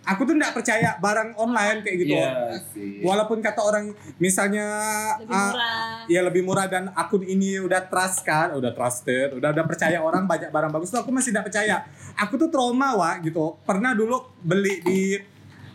Aku 0.05 0.21
tuh 0.23 0.37
nggak 0.37 0.53
percaya 0.53 0.95
barang 1.01 1.33
online 1.35 1.81
kayak 1.81 1.97
gitu. 2.05 2.13
Iya 2.13 2.61
sih 2.71 3.01
Walaupun 3.01 3.41
kata 3.41 3.61
orang 3.65 3.89
misalnya 4.21 4.65
Lebih 5.17 5.33
ah, 5.33 5.49
murah. 5.49 5.93
ya 6.05 6.21
lebih 6.21 6.41
murah 6.45 6.65
dan 6.69 6.93
akun 6.93 7.25
ini 7.25 7.57
udah 7.57 7.89
trust 7.89 8.21
kan, 8.21 8.53
udah 8.53 8.71
trusted, 8.71 9.33
udah 9.33 9.49
udah 9.49 9.65
percaya 9.65 9.97
orang 9.97 10.29
banyak 10.29 10.53
barang 10.53 10.69
bagus 10.69 10.93
tuh 10.93 11.01
aku 11.01 11.09
masih 11.09 11.33
tidak 11.33 11.49
percaya. 11.49 11.81
Aku 12.15 12.37
tuh 12.37 12.53
trauma 12.53 12.93
wah 12.93 13.17
gitu. 13.19 13.57
Pernah 13.65 13.97
dulu 13.97 14.21
beli 14.45 14.81
di 14.85 15.01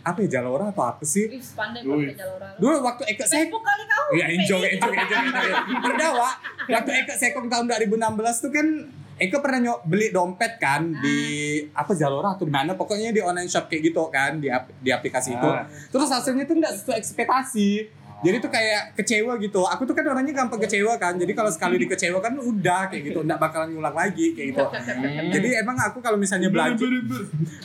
apa 0.01 0.17
ya 0.25 0.41
Jalora 0.41 0.73
atau 0.73 0.81
apa 0.81 1.03
sih? 1.05 1.29
Ih, 1.29 1.43
pandai 1.53 1.85
pakai 1.85 2.25
orang. 2.25 2.53
Dulu 2.57 2.75
waktu 2.81 3.03
Eka 3.13 3.25
Sek 3.27 3.37
Facebook 3.45 3.61
kali 3.61 3.83
kau. 3.85 4.05
Iya 4.17 4.25
enjoy 4.33 4.63
enjoy 4.65 4.93
enjoy. 4.97 5.51
Pernah 5.85 6.09
Wak, 6.17 6.35
waktu 6.73 6.91
Eka 7.05 7.13
Sekong 7.19 7.47
tahun 7.47 7.65
2016 7.69 8.43
tuh 8.43 8.51
kan 8.51 8.67
Eka 9.21 9.37
pernah 9.37 9.61
nyok 9.61 9.79
beli 9.85 10.09
dompet 10.09 10.57
kan 10.57 10.81
di 10.97 11.17
apa 11.77 11.93
Zalora 11.93 12.33
atau 12.33 12.41
di 12.41 12.49
mana 12.49 12.73
pokoknya 12.73 13.13
di 13.13 13.21
online 13.21 13.45
shop 13.45 13.69
kayak 13.69 13.93
gitu 13.93 14.09
kan 14.09 14.41
di 14.41 14.49
ap- 14.49 14.73
di 14.81 14.89
aplikasi 14.89 15.37
itu. 15.37 15.45
Ah. 15.45 15.69
Terus 15.93 16.09
hasilnya 16.09 16.49
tuh 16.49 16.57
enggak 16.57 16.73
sesuai 16.73 16.97
ekspektasi. 16.97 17.69
Jadi 18.21 18.37
tuh 18.37 18.49
kayak 18.49 18.93
kecewa 18.93 19.33
gitu. 19.37 19.61
Aku 19.65 19.81
tuh 19.81 19.93
kan 19.93 20.05
orangnya 20.05 20.33
gampang 20.33 20.61
kecewa 20.61 20.93
kan. 20.97 21.17
Jadi 21.17 21.33
kalau 21.33 21.49
sekali 21.49 21.77
dikecewakan 21.79 22.37
udah 22.37 22.89
kayak 22.89 23.03
gitu, 23.07 23.19
enggak 23.21 23.37
bakalan 23.37 23.73
ngulang 23.73 23.93
lagi 23.93 24.33
kayak 24.33 24.47
gitu. 24.53 24.63
Jadi 25.29 25.49
emang 25.57 25.77
aku 25.77 26.01
kalau 26.01 26.17
misalnya 26.17 26.49
belanja 26.49 26.85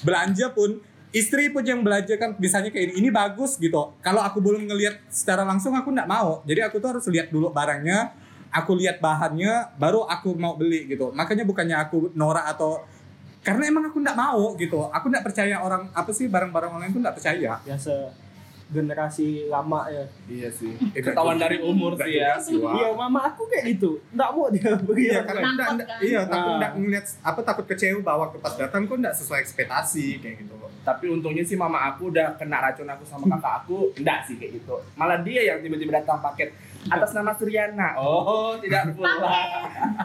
belanja 0.00 0.46
pun 0.52 0.80
istri 1.10 1.48
pun 1.48 1.64
yang 1.64 1.80
belanja 1.80 2.16
kan 2.16 2.36
misalnya 2.36 2.68
kayak 2.68 2.92
ini, 2.92 3.04
ini 3.04 3.08
bagus 3.08 3.56
gitu. 3.56 3.96
Kalau 4.00 4.20
aku 4.20 4.40
belum 4.40 4.64
ngelihat 4.64 5.00
secara 5.08 5.44
langsung 5.44 5.72
aku 5.72 5.88
nggak 5.88 6.08
mau. 6.08 6.44
Jadi 6.44 6.60
aku 6.60 6.76
tuh 6.76 6.88
harus 6.92 7.04
lihat 7.08 7.28
dulu 7.28 7.48
barangnya, 7.48 8.12
aku 8.56 8.72
lihat 8.74 8.98
bahannya, 8.98 9.52
baru 9.76 10.02
aku 10.04 10.32
mau 10.34 10.54
beli 10.54 10.86
gitu. 10.86 11.12
Makanya 11.12 11.44
bukannya 11.44 11.76
aku 11.78 12.10
norak 12.12 12.48
atau 12.48 12.80
karena 13.40 13.68
emang 13.68 13.86
aku 13.86 13.98
nggak 13.98 14.16
mau 14.16 14.56
gitu. 14.56 14.88
Aku 14.88 15.06
nggak 15.06 15.22
percaya 15.22 15.56
orang 15.58 15.86
apa 15.90 16.10
sih 16.10 16.26
barang-barang 16.26 16.70
online 16.72 16.90
tuh 16.90 17.00
nggak 17.00 17.14
percaya. 17.14 17.60
biasa 17.60 17.92
generasi 18.66 19.46
lama 19.46 19.86
ya 19.86 20.02
Iya 20.26 20.50
sih. 20.50 20.74
Ketahuan 20.96 21.38
dari 21.38 21.62
umur 21.62 21.94
nggak 21.94 22.10
sih 22.42 22.58
ya. 22.58 22.66
iya 22.74 22.90
mama 22.92 23.22
aku 23.24 23.46
kayak 23.46 23.64
gitu 23.70 24.02
nggak 24.10 24.26
mau 24.28 24.50
dia 24.50 24.74
beli 24.76 25.06
Iya, 25.06 25.22
karena 25.22 25.40
enggak, 25.46 25.54
Takut 25.62 25.74
enggak- 25.76 25.88
kan? 25.88 25.98
iya 26.02 26.20
takut 26.24 26.34
Nah. 26.42 26.56
enggak 26.58 26.72
ngeliat 26.76 27.06
apa 27.22 27.40
takut 27.44 27.64
kecewa 27.64 28.00
bahwa 28.02 28.24
pas 28.34 28.54
datang 28.56 28.82
kok 28.84 28.96
enggak 28.96 29.14
sesuai 29.14 29.38
ekspektasi 29.40 30.18
kayak 30.18 30.36
gitu. 30.42 30.54
Tapi 30.82 31.04
untungnya 31.08 31.42
sih 31.42 31.54
mama 31.54 31.78
aku 31.84 32.10
udah 32.10 32.34
kena 32.34 32.58
racun 32.60 32.86
aku 32.86 33.02
sama 33.04 33.24
kakak 33.28 33.54
aku. 33.60 33.78
Enggak 33.94 34.26
sih 34.26 34.34
kayak 34.34 34.52
gitu. 34.56 34.74
Malah 34.94 35.22
dia 35.22 35.40
yang 35.44 35.58
tiba-tiba 35.60 35.92
datang 35.96 36.18
paket 36.20 36.50
atas 36.90 37.10
nama 37.12 37.32
Suryana. 37.34 37.98
Oh, 37.98 38.58
tidak 38.62 38.90
pula. 38.96 39.16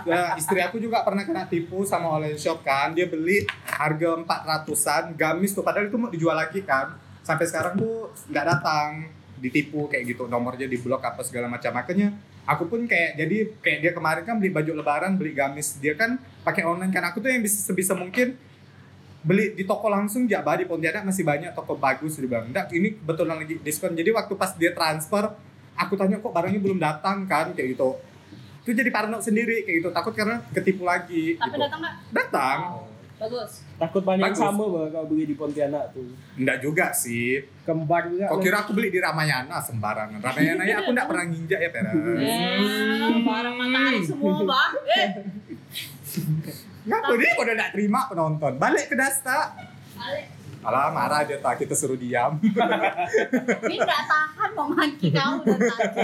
Nah, 0.06 0.36
istri 0.38 0.60
aku 0.62 0.82
juga 0.82 1.06
pernah 1.06 1.24
kena 1.26 1.46
tipu 1.46 1.86
sama 1.86 2.18
online 2.18 2.40
shop 2.40 2.66
kan. 2.66 2.94
Dia 2.94 3.08
beli 3.08 3.46
harga 3.66 4.18
400-an, 4.22 5.04
gamis 5.16 5.54
tuh 5.54 5.64
padahal 5.66 5.88
itu 5.90 5.98
mau 5.98 6.10
dijual 6.10 6.38
lagi 6.38 6.62
kan. 6.66 6.98
Sampai 7.22 7.46
sekarang 7.46 7.78
tuh 7.78 8.10
nggak 8.30 8.46
datang, 8.46 9.10
ditipu 9.38 9.86
kayak 9.88 10.16
gitu. 10.16 10.26
Nomornya 10.26 10.66
di 10.66 10.78
blok 10.82 11.02
apa 11.06 11.22
segala 11.22 11.46
macam. 11.50 11.74
Makanya 11.74 12.14
aku 12.50 12.68
pun 12.68 12.90
kayak 12.90 13.18
jadi 13.18 13.38
kayak 13.62 13.80
dia 13.86 13.92
kemarin 13.94 14.24
kan 14.26 14.36
beli 14.42 14.50
baju 14.50 14.72
lebaran, 14.82 15.18
beli 15.18 15.38
gamis. 15.38 15.78
Dia 15.78 15.94
kan 15.94 16.18
pakai 16.42 16.66
online 16.66 16.92
kan. 16.94 17.06
Aku 17.14 17.22
tuh 17.22 17.30
yang 17.30 17.46
bisa 17.46 17.62
sebisa 17.62 17.94
mungkin 17.94 18.38
beli 19.22 19.54
di 19.54 19.64
toko 19.70 19.86
langsung 19.86 20.26
Jakbar 20.26 20.58
di 20.58 20.66
Pontianak 20.66 21.06
masih 21.06 21.22
banyak 21.22 21.54
toko 21.54 21.78
bagus 21.78 22.18
dia 22.18 22.26
bilang 22.26 22.50
enggak 22.50 22.74
ini 22.74 22.98
kebetulan 22.98 23.38
lagi 23.38 23.62
diskon 23.62 23.94
jadi 23.94 24.10
waktu 24.18 24.34
pas 24.34 24.58
dia 24.58 24.74
transfer 24.74 25.30
aku 25.82 25.94
tanya 25.96 26.18
kok 26.18 26.30
barangnya 26.30 26.60
belum 26.60 26.78
datang 26.78 27.26
kan? 27.26 27.52
Kayak 27.52 27.74
gitu. 27.74 27.90
Itu 28.62 28.72
jadi 28.72 28.90
parno 28.90 29.18
sendiri 29.18 29.62
kayak 29.62 29.78
gitu. 29.82 29.90
Takut 29.90 30.14
karena 30.14 30.38
ketipu 30.52 30.84
lagi 30.84 31.34
Tapi 31.34 31.50
gitu. 31.50 31.60
datang 31.60 31.80
nggak? 31.82 31.96
datang. 32.12 32.60
Bagus. 33.18 33.62
takut 33.78 34.02
banyak 34.02 34.34
Bagus. 34.34 34.42
sama 34.42 34.66
bah, 34.66 34.90
kalau 34.90 35.06
beli 35.08 35.30
di 35.30 35.38
Pontianak 35.38 35.94
tuh. 35.94 36.10
Enggak 36.34 36.58
juga 36.58 36.90
sih. 36.90 37.38
Kembar 37.62 38.10
juga. 38.10 38.26
Kok 38.26 38.42
kira 38.42 38.58
aku 38.60 38.74
beli 38.74 38.90
di 38.90 38.98
Ramayana 38.98 39.62
sembarangan? 39.62 40.18
Ramayana 40.18 40.66
ya 40.66 40.82
aku 40.82 40.90
enggak 40.90 41.06
pernah 41.06 41.26
nginjak 41.30 41.60
ya 41.60 41.70
Pera 41.70 41.90
Eh, 41.94 43.22
barang 43.22 43.56
matahari 43.56 44.02
semua, 44.02 44.42
Bang. 44.42 44.74
Eh, 44.90 45.10
Ngapa 46.82 47.14
dia? 47.14 47.32
Udah 47.38 47.54
enggak 47.54 47.72
terima 47.72 48.00
penonton? 48.10 48.54
Balik 48.58 48.90
ke 48.90 48.96
Dasta. 48.98 49.54
Balik. 49.94 50.41
Alah 50.62 50.90
marah 50.90 51.22
dia 51.22 51.38
tak 51.38 51.58
kita 51.58 51.74
suruh 51.74 51.96
diam 51.96 52.38
Ini 53.64 53.76
nggak 53.76 54.02
tahan 54.04 54.50
mau 54.52 54.68
maki 54.68 55.10
kamu 55.10 55.42
dan 55.42 55.60
tadi. 55.60 56.02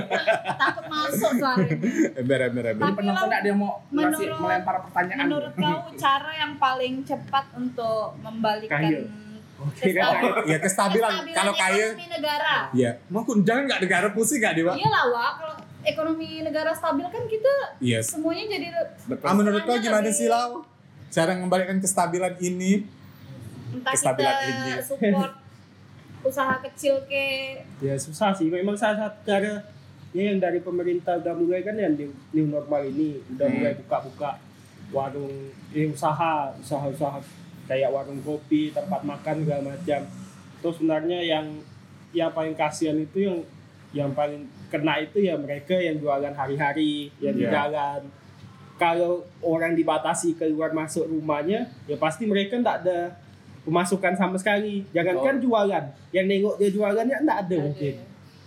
Takut 0.55 0.85
masuk 0.87 1.31
suaranya. 1.35 1.77
ember 2.15 2.39
ember 2.43 2.65
ember 2.67 2.83
Tapi 2.83 2.97
Penonton 2.97 3.13
lo- 3.13 3.27
enggak 3.27 3.41
dia 3.41 3.53
mau 3.53 3.71
menurut- 3.87 4.39
melempar 4.39 4.75
pertanyaan. 4.81 5.23
Menurut 5.23 5.53
kau 5.53 5.77
cara 5.95 6.31
yang 6.35 6.53
paling 6.55 6.93
cepat 7.03 7.45
untuk 7.53 8.17
membalikan 8.19 8.81
Kaya. 8.81 9.01
kestabilan, 9.73 10.45
ya 10.45 10.57
kestabilan 10.59 11.11
kalau 11.31 11.53
kaya 11.55 11.85
ekonomi 11.87 12.05
negara? 12.07 12.53
ya 12.71 12.91
mau 13.07 13.25
jangan 13.25 13.63
nggak 13.65 13.81
negara 13.81 14.07
pusing 14.11 14.37
nggak 14.37 14.53
dewa 14.55 14.73
Iyalah, 14.73 15.03
Wak. 15.07 15.31
Kalau 15.35 15.55
ekonomi 15.83 16.29
negara 16.39 16.71
stabil 16.71 17.05
kan 17.05 17.23
kita 17.25 17.53
Yes. 17.79 18.11
semuanya 18.11 18.45
jadi. 18.51 18.67
Ah, 19.19 19.33
menurut 19.33 19.61
kau 19.63 19.77
gimana 19.77 20.09
sih 20.09 20.25
Lau? 20.25 20.61
Cara 21.07 21.33
mengembalikan 21.33 21.77
kestabilan 21.77 22.37
ini? 22.37 22.83
Entah 23.69 23.91
Kestabilan 23.91 24.35
kita 24.35 24.49
ini. 24.49 24.71
support 24.79 25.31
usaha 26.21 26.55
kecil 26.61 26.95
ke 27.03 27.25
ya 27.79 27.95
susah 27.95 28.31
sih 28.31 28.47
memang 28.47 28.73
salah 28.73 29.05
satu 29.05 29.19
cara 29.23 29.63
ya 30.11 30.23
yang 30.25 30.37
dari 30.37 30.59
pemerintah 30.59 31.15
udah 31.15 31.33
mulai 31.33 31.61
kan 31.61 31.75
yang 31.75 31.93
new, 31.93 32.09
new 32.33 32.47
normal 32.47 32.81
ini 32.81 33.21
udah 33.29 33.45
Hmm. 33.45 33.55
mulai 33.55 33.73
buka-buka 33.77 34.31
warung 34.89 35.35
eh, 35.69 35.85
usaha 35.85 36.51
usaha-usaha 36.57 37.19
kayak 37.65 37.89
warung 37.89 38.19
kopi 38.19 38.71
tempat 38.71 39.03
makan 39.03 39.43
segala 39.43 39.63
macam 39.69 40.01
terus 40.57 40.75
sebenarnya 40.75 41.19
yang 41.21 41.45
yang 42.11 42.31
paling 42.31 42.55
kasihan 42.55 42.95
itu 42.95 43.19
yang 43.21 43.37
yang 43.93 44.11
paling 44.11 44.41
kena 44.67 44.99
itu 44.99 45.21
ya 45.21 45.35
mereka 45.35 45.75
yang 45.75 45.95
jualan 45.95 46.33
hari-hari 46.33 47.11
yang 47.19 47.35
di 47.35 47.43
Iya. 47.43 47.51
jalan 47.53 48.01
kalau 48.75 49.11
orang 49.39 49.73
dibatasi 49.73 50.35
keluar 50.35 50.69
masuk 50.71 51.05
rumahnya 51.05 51.65
ya 51.83 51.95
pasti 51.95 52.23
mereka 52.23 52.55
ndak 52.55 52.83
ada 52.83 52.99
pemasukan 53.67 54.15
sama 54.15 54.39
sekali 54.39 54.87
jangankan 54.95 55.43
jualan 55.43 55.83
yang 56.15 56.25
nengok 56.25 56.55
dia 56.55 56.71
jualannya 56.71 57.27
ndak 57.27 57.37
ada 57.45 57.57
mungkin 57.67 57.95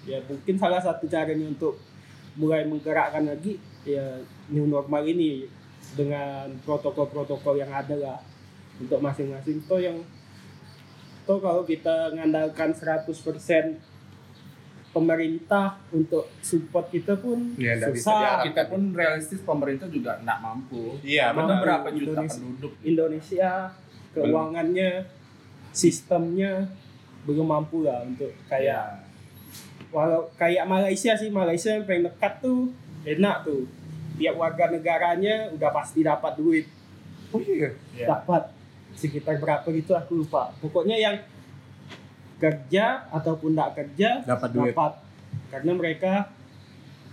ya 0.08 0.18
mungkin 0.24 0.54
salah 0.56 0.80
satu 0.80 1.04
caranya 1.04 1.44
untuk 1.44 1.76
mulai 2.40 2.64
menggerakkan 2.64 3.28
lagi 3.28 3.60
ya 3.84 4.16
new 4.48 4.64
normal 4.64 5.04
ini 5.04 5.44
dengan 5.92 6.48
protokol-protokol 6.64 7.60
yang 7.60 7.68
ada 7.68 7.92
lah 8.00 8.18
untuk 8.80 8.96
masing-masing 8.96 9.60
toh 9.68 9.76
yang 9.76 10.00
toh 11.28 11.36
kalau 11.36 11.68
kita 11.68 12.16
ngandalkan 12.16 12.72
100% 12.72 13.04
pemerintah 14.90 15.78
untuk 15.94 16.26
support 16.42 16.90
kita 16.90 17.14
pun 17.14 17.54
Ya, 17.54 17.78
bisa 17.78 17.94
susah 17.94 18.10
diharapkan. 18.10 18.46
kita 18.50 18.62
pun 18.66 18.80
realistis 18.90 19.40
pemerintah 19.44 19.86
juga 19.86 20.18
nggak 20.18 20.38
mampu. 20.42 20.98
Iya, 21.06 21.30
benar. 21.30 21.62
berapa 21.62 21.88
juta 21.94 22.18
Indonesia. 22.18 22.34
penduduk? 22.34 22.72
Indonesia 22.82 23.50
keuangannya 24.12 25.06
sistemnya 25.70 26.66
belum 27.22 27.46
mampu 27.46 27.82
lah 27.82 28.02
untuk 28.02 28.32
kayak 28.46 28.66
Ya. 28.66 28.80
walau 29.90 30.30
kayak 30.34 30.64
Malaysia 30.64 31.14
sih 31.14 31.28
Malaysia 31.28 31.70
yang 31.70 31.82
paling 31.82 32.04
dekat 32.04 32.32
tuh 32.38 32.70
enak 33.02 33.42
tuh 33.42 33.66
tiap 34.16 34.36
warga 34.36 34.68
negaranya 34.68 35.50
udah 35.50 35.70
pasti 35.70 36.00
dapat 36.00 36.34
duit 36.34 36.66
Oh 37.30 37.38
iya. 37.40 37.70
Ya. 37.92 38.06
dapat 38.08 38.50
sekitar 38.92 39.36
berapa 39.36 39.66
gitu 39.66 39.92
aku 39.92 40.20
lupa 40.20 40.50
pokoknya 40.58 40.94
yang 40.94 41.16
kerja 42.36 43.06
ataupun 43.08 43.52
tidak 43.52 43.70
kerja 43.76 44.08
Dapat 44.24 44.48
duit. 44.50 44.72
dapat 44.72 44.92
karena 45.48 45.72
mereka 45.72 46.12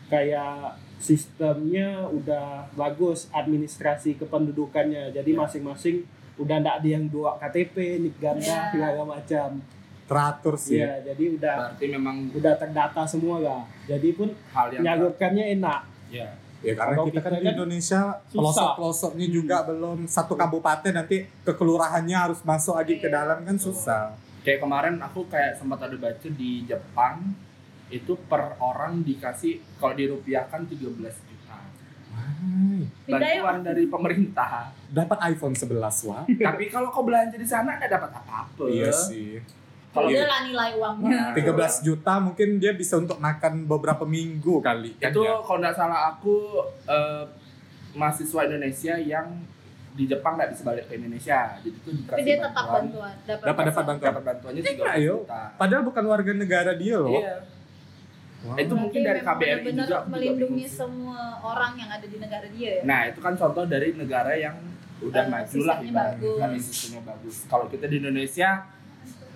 kayak 0.08 0.78
sistemnya 0.98 2.08
udah 2.08 2.66
bagus 2.74 3.30
administrasi 3.30 4.16
kependudukannya 4.16 5.12
jadi 5.12 5.32
masing-masing 5.32 6.08
udah 6.38 6.56
ndak 6.58 6.76
ada 6.78 6.88
yang 6.90 7.06
dua 7.06 7.36
KTP 7.36 7.76
nik 8.00 8.16
ganda 8.18 8.46
Ya. 8.46 8.70
segala 8.70 9.04
macam 9.04 9.50
Teratur 10.06 10.56
sih. 10.56 10.80
ya 10.80 11.04
jadi 11.04 11.24
udah 11.36 11.56
Berarti 11.68 11.86
memang 11.90 12.16
udah 12.32 12.54
terdata 12.56 13.02
semua 13.04 13.38
lah 13.38 13.62
jadi 13.84 14.10
pun 14.12 14.32
hal 14.48 14.68
yang 14.72 14.82
nyalurkannya 14.84 15.46
enak 15.54 15.82
ya. 16.08 16.30
Ya 16.58 16.74
karena 16.74 16.96
Kalau 16.96 17.06
kita 17.06 17.20
kan 17.20 17.30
kita 17.30 17.38
di 17.38 17.44
kan 17.44 17.54
Indonesia 17.54 18.02
susah. 18.24 18.34
pelosok-pelosoknya 18.34 19.28
juga 19.28 19.58
belum 19.64 19.98
satu 20.06 20.34
kabupaten 20.34 20.90
nanti 20.92 21.30
kekelurahannya 21.42 22.18
harus 22.18 22.40
masuk 22.42 22.74
lagi 22.76 22.98
ke 22.98 23.06
dalam 23.08 23.44
kan 23.44 23.58
susah. 23.58 24.18
Kayak 24.42 24.64
kemarin 24.64 24.96
aku 24.98 25.28
kayak 25.28 25.54
sempat 25.54 25.78
ada 25.80 25.94
baca 25.94 26.28
di 26.28 26.64
Jepang 26.64 27.36
itu 27.90 28.16
per 28.26 28.58
orang 28.58 29.00
dikasih 29.02 29.60
kalau 29.76 29.94
dirupiahkan 29.94 30.66
13 30.66 30.74
juta. 30.74 30.96
Pindah 30.98 31.12
yuk. 31.12 31.27
Bantuan 33.06 33.58
dari 33.62 33.84
pemerintah. 33.86 34.70
Dapat 34.88 35.18
iPhone 35.28 35.54
11 35.54 35.74
wah. 36.06 36.24
Tapi 36.48 36.64
kalau 36.68 36.90
kau 36.90 37.04
belanja 37.04 37.36
di 37.36 37.46
sana 37.46 37.76
nggak 37.76 37.92
dapat 37.92 38.12
apa-apa. 38.14 38.64
iya 38.68 38.90
sih. 38.90 39.40
Kalau 39.88 40.08
Beda 40.08 40.26
lah 40.26 40.40
nilai 40.44 40.72
uangnya. 40.74 41.34
Nah, 41.34 41.34
13 41.34 41.82
juta 41.82 42.14
mungkin 42.20 42.60
dia 42.60 42.72
bisa 42.72 42.96
untuk 42.96 43.18
makan 43.18 43.66
beberapa 43.66 44.04
minggu 44.04 44.62
kali. 44.62 44.94
kan 44.96 45.10
itu 45.10 45.22
ya? 45.22 45.42
kalau 45.42 45.58
nggak 45.58 45.74
salah 45.74 46.12
aku 46.12 46.36
eh, 46.86 47.24
mahasiswa 47.94 48.46
Indonesia 48.46 48.94
yang 48.96 49.28
di 49.92 50.06
Jepang 50.06 50.38
nggak 50.38 50.54
bisa 50.54 50.62
balik 50.62 50.86
ke 50.86 50.94
Indonesia 50.94 51.58
jadi 51.58 51.74
itu 51.74 51.90
Tapi 52.06 52.22
dia 52.22 52.38
tetap 52.38 52.54
bantuan. 52.54 53.10
bantuan. 53.10 53.14
Dapat 53.26 53.42
Dapat 53.42 53.64
bantuan. 53.66 53.98
dapat 53.98 54.24
bantuannya 54.24 54.62
Iya, 54.62 54.72
13 54.78 54.98
ayo. 55.02 55.16
juta 55.26 55.42
Padahal 55.58 55.82
bukan 55.82 56.04
warga 56.06 56.32
negara 56.36 56.72
dia 56.78 56.96
loh. 57.02 57.18
iya 57.18 57.36
Wah. 58.48 58.56
itu 58.58 58.74
mungkin 58.74 59.02
dari 59.02 59.20
KBRI 59.20 59.44
benar-benar 59.62 59.86
juga 59.86 59.98
juga 59.98 60.10
melindungi 60.10 60.64
sih. 60.64 60.76
semua 60.78 61.20
orang 61.42 61.72
yang 61.76 61.90
ada 61.90 62.06
di 62.06 62.18
negara 62.18 62.48
dia 62.48 62.72
ya. 62.72 62.82
nah 62.84 63.02
itu 63.04 63.20
kan 63.20 63.34
contoh 63.34 63.64
dari 63.66 63.90
negara 63.94 64.32
yang 64.34 64.56
udah 64.98 65.22
Eh, 65.22 65.30
maju 65.30 65.58
lah 65.62 65.78
ibaratnya 65.80 66.58
sistemnya 66.58 67.02
bagus 67.06 67.36
kalau 67.46 67.68
kita 67.68 67.86
di 67.86 68.00
Indonesia 68.00 68.66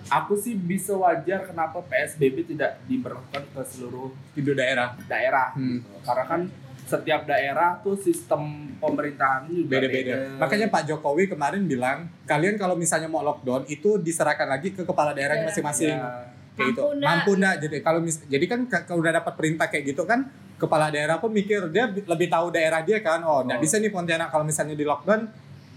aku 0.04 0.34
sih 0.34 0.54
bisa 0.54 0.92
wajar 0.92 1.44
kenapa 1.44 1.78
PSBB 1.82 2.42
tidak 2.48 2.82
diberlakukan 2.84 3.46
ke 3.46 3.60
seluruh 3.64 4.10
Di 4.32 4.42
daerah 4.42 4.98
daerah 5.04 5.52
Hmm. 5.52 5.78
gitu. 5.78 5.94
karena 6.02 6.24
kan 6.26 6.40
setiap 6.82 7.24
daerah 7.24 7.78
tuh 7.78 7.94
sistem 7.94 8.42
pemerintahan 8.76 9.46
juga 9.46 9.78
beda-beda. 9.78 10.34
Makanya 10.36 10.66
Pak 10.68 10.82
Jokowi 10.84 11.24
kemarin 11.24 11.64
bilang, 11.64 12.10
kalian 12.26 12.58
kalau 12.58 12.74
misalnya 12.74 13.06
mau 13.06 13.22
lockdown 13.22 13.64
itu 13.64 13.96
diserahkan 13.96 14.44
lagi 14.44 14.74
ke 14.74 14.82
kepala 14.82 15.14
daerahnya 15.14 15.46
Iya. 15.46 15.48
masing-masing. 15.48 15.94
Ya, 15.94 16.26
Kayak 16.52 16.68
gitu. 16.70 16.80
Mampu 16.82 16.94
ndak? 16.94 17.06
Mampu 17.08 17.32
ndak? 17.34 17.54
Jadi 17.60 17.76
kalau 17.80 18.00
mis 18.00 18.16
jadi 18.24 18.44
kan 18.44 18.60
kalau 18.82 19.00
udah 19.00 19.12
dapat 19.14 19.32
perintah 19.32 19.66
kayak 19.66 19.84
gitu 19.86 20.02
kan 20.02 20.28
kepala 20.54 20.88
daerah 20.88 21.16
pun 21.16 21.28
mikir 21.28 21.66
dia 21.68 21.86
bi- 21.86 22.04
lebih 22.04 22.28
tahu 22.28 22.50
daerah 22.50 22.80
dia 22.80 23.00
kan. 23.00 23.20
Oh, 23.22 23.40
nggak 23.40 23.56
Oh. 23.56 23.62
bisa 23.62 23.76
nih 23.76 23.88
Pontianak 23.88 24.28
kalau 24.28 24.42
misalnya 24.42 24.72
di 24.72 24.82
lockdown 24.82 25.26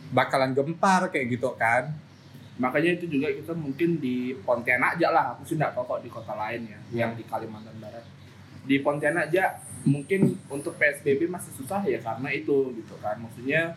bakalan 0.07 0.51
gempar 0.51 1.09
kayak 1.09 1.27
gitu 1.31 1.51
kan. 1.55 1.91
makanya 2.55 2.95
itu 2.95 3.11
juga 3.11 3.27
kita 3.27 3.51
mungkin 3.51 3.99
di 3.99 4.15
Pontianak 4.39 4.95
aja 4.95 5.11
lah 5.11 5.25
aku 5.29 5.43
sih 5.43 5.59
nggak 5.59 5.75
tahu 5.75 5.83
kok 5.85 5.99
di 5.99 6.09
kota 6.09 6.31
lain 6.33 6.63
ya 6.63 6.79
Hmm. 6.79 6.95
yang 6.95 7.11
di 7.11 7.23
Kalimantan 7.23 7.75
Barat 7.75 7.99
di 8.63 8.79
Pontianak 8.79 9.27
aja 9.27 9.59
mungkin 9.83 10.39
untuk 10.47 10.71
PSBB 10.75 11.27
masih 11.27 11.51
susah 11.51 11.83
ya 11.83 11.99
karena 11.99 12.31
itu 12.31 12.71
gitu 12.73 12.95
kan 12.97 13.19
maksudnya 13.19 13.75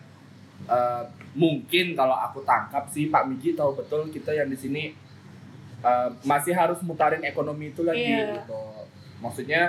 eh, 0.65 1.03
mungkin 1.35 1.93
kalau 1.93 2.15
aku 2.15 2.39
tangkap 2.43 2.87
sih 2.89 3.07
Pak 3.07 3.27
Miji 3.27 3.53
tahu 3.53 3.75
betul 3.75 4.07
kita 4.09 4.31
yang 4.33 4.47
di 4.47 4.55
sini 4.55 4.95
eh, 5.81 6.09
masih 6.23 6.53
harus 6.53 6.79
mutarin 6.81 7.23
ekonomi 7.23 7.71
itu 7.71 7.83
lagi 7.83 8.03
Iya. 8.09 8.43
gitu. 8.43 8.63
Maksudnya 9.19 9.63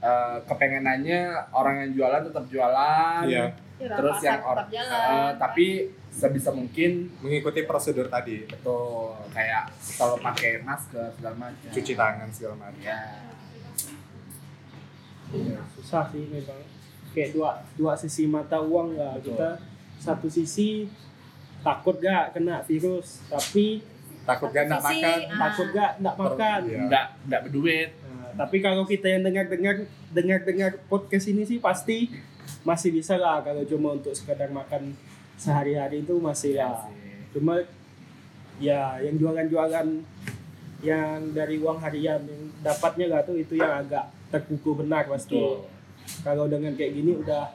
eh, 0.00 0.36
kepengenannya 0.42 1.20
orang 1.50 1.74
yang 1.80 1.90
jualan 1.94 2.22
tetap 2.24 2.44
jualan. 2.46 3.22
Iya, 3.24 3.46
Ya, 3.78 3.94
terus 3.94 4.18
yang 4.18 4.42
tetap 4.42 4.50
orang 4.50 4.68
jalan. 4.68 5.30
tapi 5.38 5.66
sebisa 6.10 6.50
mungkin 6.50 6.90
mengikuti 7.20 7.62
prosedur 7.62 8.10
tadi, 8.10 8.42
betul. 8.42 9.14
Kayak 9.30 9.70
kalau 9.94 10.18
pakai 10.18 10.58
masker 10.60 11.14
segala 11.14 11.38
macam. 11.38 11.70
Cuci 11.70 11.94
tangan 11.94 12.26
segala 12.28 12.58
macam. 12.58 12.80
ya 12.80 12.98
Ya, 15.28 15.60
susah 15.70 16.08
sih 16.08 16.24
memang. 16.26 16.58
Kayak 17.12 17.30
dua 17.34 17.50
dua 17.74 17.92
sisi 17.94 18.24
mata 18.24 18.58
uang 18.58 18.96
lah. 18.96 19.14
Betul. 19.14 19.36
kita 19.36 19.50
satu 19.98 20.26
sisi 20.26 20.88
takut 21.60 22.00
gak 22.00 22.32
kena 22.32 22.64
virus. 22.64 23.22
Tapi 23.28 23.84
Takut 24.28 24.48
gak 24.50 24.64
nak 24.66 24.80
makan. 24.82 25.18
ah. 25.24 25.38
takut 25.40 25.68
gak 25.70 25.90
nggak 25.96 26.14
makan 26.14 26.60
Iya. 26.62 26.78
nggak 26.84 27.06
nggak 27.24 27.40
berduit 27.42 27.90
Nah, 27.98 28.30
tapi 28.38 28.56
kalau 28.58 28.84
kita 28.84 29.06
yang 29.08 29.22
dengar 29.22 29.44
dengar 29.46 29.76
dengar 30.10 30.38
dengar 30.42 30.70
podcast 30.86 31.26
ini 31.26 31.42
sih 31.42 31.58
pasti 31.58 32.12
masih 32.60 32.92
bisa 32.92 33.16
lah 33.16 33.40
kalau 33.40 33.64
cuma 33.64 33.92
untuk 33.92 34.12
sekadar 34.12 34.48
makan 34.50 34.92
sehari-hari 35.34 36.02
itu 36.02 36.14
masih 36.18 36.54
lah 36.54 36.86
cuma 37.30 37.64
ya 38.58 38.98
yang 38.98 39.16
jualan-jualan 39.16 39.88
yang 40.78 41.32
dari 41.32 41.56
uang 41.56 41.78
harian 41.78 42.20
yang 42.20 42.42
dapatnya 42.60 43.06
lah 43.08 43.20
tuh 43.22 43.34
itu 43.34 43.54
yang 43.54 43.80
agak 43.80 44.06
terpukul 44.28 44.78
benar 44.78 45.06
pasti 45.06 45.34
Betul. 45.34 45.66
kalau 46.20 46.46
dengan 46.46 46.72
kayak 46.72 46.92
gini 46.92 47.16
udah 47.16 47.48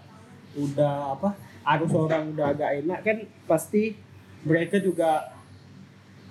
udah 0.56 0.96
apa 1.14 1.30
arus 1.70 1.92
orang 1.92 2.34
udah 2.34 2.48
agak 2.50 2.70
enak 2.82 3.00
kan 3.02 3.18
pasti 3.46 3.96
mereka 4.44 4.78
juga 4.78 5.32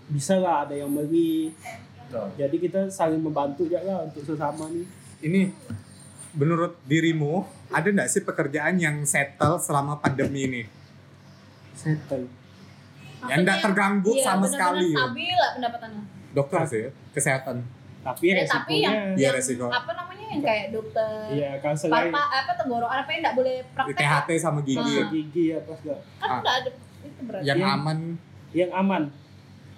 bisa 0.09 0.35
lah 0.37 0.65
ada 0.65 0.75
yang 0.75 0.91
beli 0.91 1.53
Betul. 2.03 2.27
jadi 2.37 2.57
kita 2.59 2.81
saling 2.89 3.19
membantu 3.19 3.65
juga 3.65 3.81
lah 3.81 3.99
untuk 4.05 4.23
sesama 4.23 4.67
nih 4.69 4.87
Ini 5.23 5.41
menurut 6.33 6.81
dirimu 6.83 7.41
ada 7.69 7.87
nggak 7.87 8.09
sih 8.09 8.21
pekerjaan 8.21 8.75
yang 8.77 8.97
settle 9.03 9.57
selama 9.57 9.97
pandemi 9.97 10.45
ini? 10.45 10.63
settle 11.73 12.27
Yang 13.23 13.39
nggak 13.41 13.59
terganggu 13.63 14.11
iya, 14.11 14.25
sama 14.25 14.45
benar-benar 14.45 14.59
sekali. 14.75 14.91
stabil 14.93 15.31
lah 15.33 15.51
pendapatannya. 15.55 16.03
Dokter 16.33 16.61
sih, 16.65 16.85
kesehatan. 17.13 17.57
tapi 18.03 18.25
Eh, 18.29 18.43
tapi 18.43 18.83
yang, 18.83 19.15
yang 19.15 19.31
resiko. 19.31 19.71
apa 19.71 19.95
namanya 19.95 20.27
yang 20.27 20.43
kayak 20.43 20.67
dokter 20.75 21.31
iya 21.31 21.55
kalau 21.57 21.77
selain 21.77 22.11
Papa, 22.11 22.35
apa 22.35 22.53
tenggorokan 22.57 22.99
apa 22.99 23.11
yang 23.11 23.21
nggak 23.23 23.37
boleh 23.39 23.57
praktek 23.71 23.95
THT 23.95 24.31
sama 24.37 24.59
gigi. 24.61 24.95
Ah. 24.97 25.07
gigi 25.09 25.45
apa 25.55 25.71
segala 25.73 26.01
kan 26.19 26.27
Ah. 26.27 26.41
udah 26.41 26.53
ada 26.57 26.71
itu 27.01 27.21
berarti 27.23 27.45
Yang 27.45 27.59
Yang- 27.61 27.75
aman 27.77 27.99
yang 28.53 28.71
aman 28.75 29.03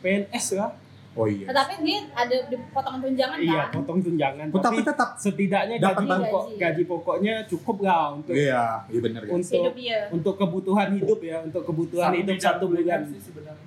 PNS 0.04 0.46
lah 0.54 0.70
Oh 1.14 1.30
iya. 1.30 1.46
Tetapi 1.46 1.86
dia 1.86 2.02
ada 2.10 2.36
di 2.50 2.58
potongan 2.74 2.98
tunjangan 2.98 3.38
Iya, 3.38 3.62
kan? 3.62 3.78
potong 3.78 4.02
tunjangan. 4.02 4.46
Oh, 4.50 4.58
tapi 4.58 4.82
tetap 4.82 5.14
setidaknya 5.14 5.78
Dapat 5.78 5.94
gaji 5.94 6.10
gaji. 6.10 6.24
pokok 6.26 6.44
gaji 6.58 6.82
pokoknya 6.84 7.34
cukup 7.46 7.76
lah 7.80 8.02
untuk 8.12 8.34
iya, 8.34 8.82
iya 8.90 8.98
benar 8.98 9.22
guys. 9.22 9.34
untuk 9.38 9.54
Hidup 9.62 9.74
dia. 9.78 9.98
untuk 10.10 10.34
kebutuhan 10.34 10.88
hidup 10.90 11.20
ya, 11.22 11.38
untuk 11.38 11.62
kebutuhan 11.62 12.10
Sama 12.10 12.18
hidup 12.18 12.34
satu 12.36 12.64
bulan. 12.66 13.00
sih 13.06 13.22
sebenarnya. 13.22 13.66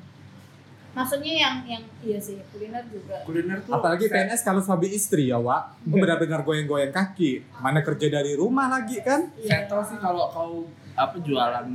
Maksudnya 0.91 1.33
yang 1.37 1.55
yang 1.63 1.83
iya 2.01 2.19
sih 2.19 2.35
kuliner 2.49 2.83
juga. 2.89 3.15
Kuliner 3.23 3.63
tuh 3.63 3.71
Apalagi 3.71 4.09
PNS 4.09 4.41
kalau 4.43 4.59
suami 4.59 4.87
istri 4.89 5.31
ya, 5.31 5.39
Wak. 5.39 5.87
Iya. 5.87 6.03
Benar-benar 6.03 6.43
goyang-goyang 6.43 6.91
kaki. 6.91 7.47
Mana 7.55 7.79
kerja 7.79 8.11
dari 8.11 8.35
rumah 8.35 8.67
lagi 8.67 8.99
kan? 8.99 9.31
Saya 9.39 9.69
tahu 9.69 9.87
sih 9.87 9.95
kalau 9.95 10.27
kau 10.27 10.67
apa 10.91 11.15
jualan 11.15 11.69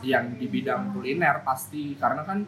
yang 0.00 0.34
di 0.34 0.50
bidang 0.50 0.90
kuliner 0.90 1.46
pasti 1.46 1.94
karena 1.94 2.26
kan 2.26 2.42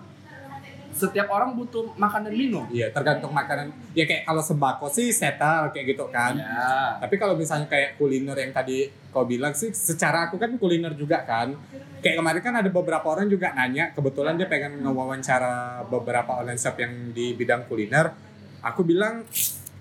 setiap 0.95 1.27
orang 1.29 1.59
butuh 1.59 1.91
makan 1.99 2.31
dan 2.31 2.35
minum. 2.35 2.65
Iya, 2.71 2.95
tergantung 2.95 3.35
makanan. 3.35 3.75
Ya 3.93 4.07
kayak 4.07 4.25
kalau 4.25 4.41
sembako 4.41 4.87
sih 4.89 5.11
settle 5.11 5.75
kayak 5.75 5.99
gitu 5.99 6.07
kan. 6.09 6.39
Ya. 6.39 7.03
Tapi 7.03 7.19
kalau 7.19 7.35
misalnya 7.35 7.67
kayak 7.67 7.99
kuliner 7.99 8.39
yang 8.39 8.55
tadi 8.55 8.89
kau 9.11 9.27
bilang 9.27 9.53
sih, 9.53 9.75
secara 9.75 10.31
aku 10.31 10.39
kan 10.39 10.55
kuliner 10.55 10.95
juga 10.95 11.27
kan. 11.27 11.53
Kayak 11.99 12.23
kemarin 12.23 12.41
kan 12.41 12.55
ada 12.63 12.71
beberapa 12.71 13.07
orang 13.11 13.27
juga 13.27 13.51
nanya, 13.53 13.91
kebetulan 13.91 14.39
dia 14.39 14.47
pengen 14.47 14.81
ngewawancara 14.87 15.85
beberapa 15.91 16.39
online 16.39 16.61
shop 16.63 16.79
yang 16.79 17.11
di 17.11 17.35
bidang 17.35 17.67
kuliner. 17.67 18.15
Aku 18.63 18.87
bilang 18.87 19.27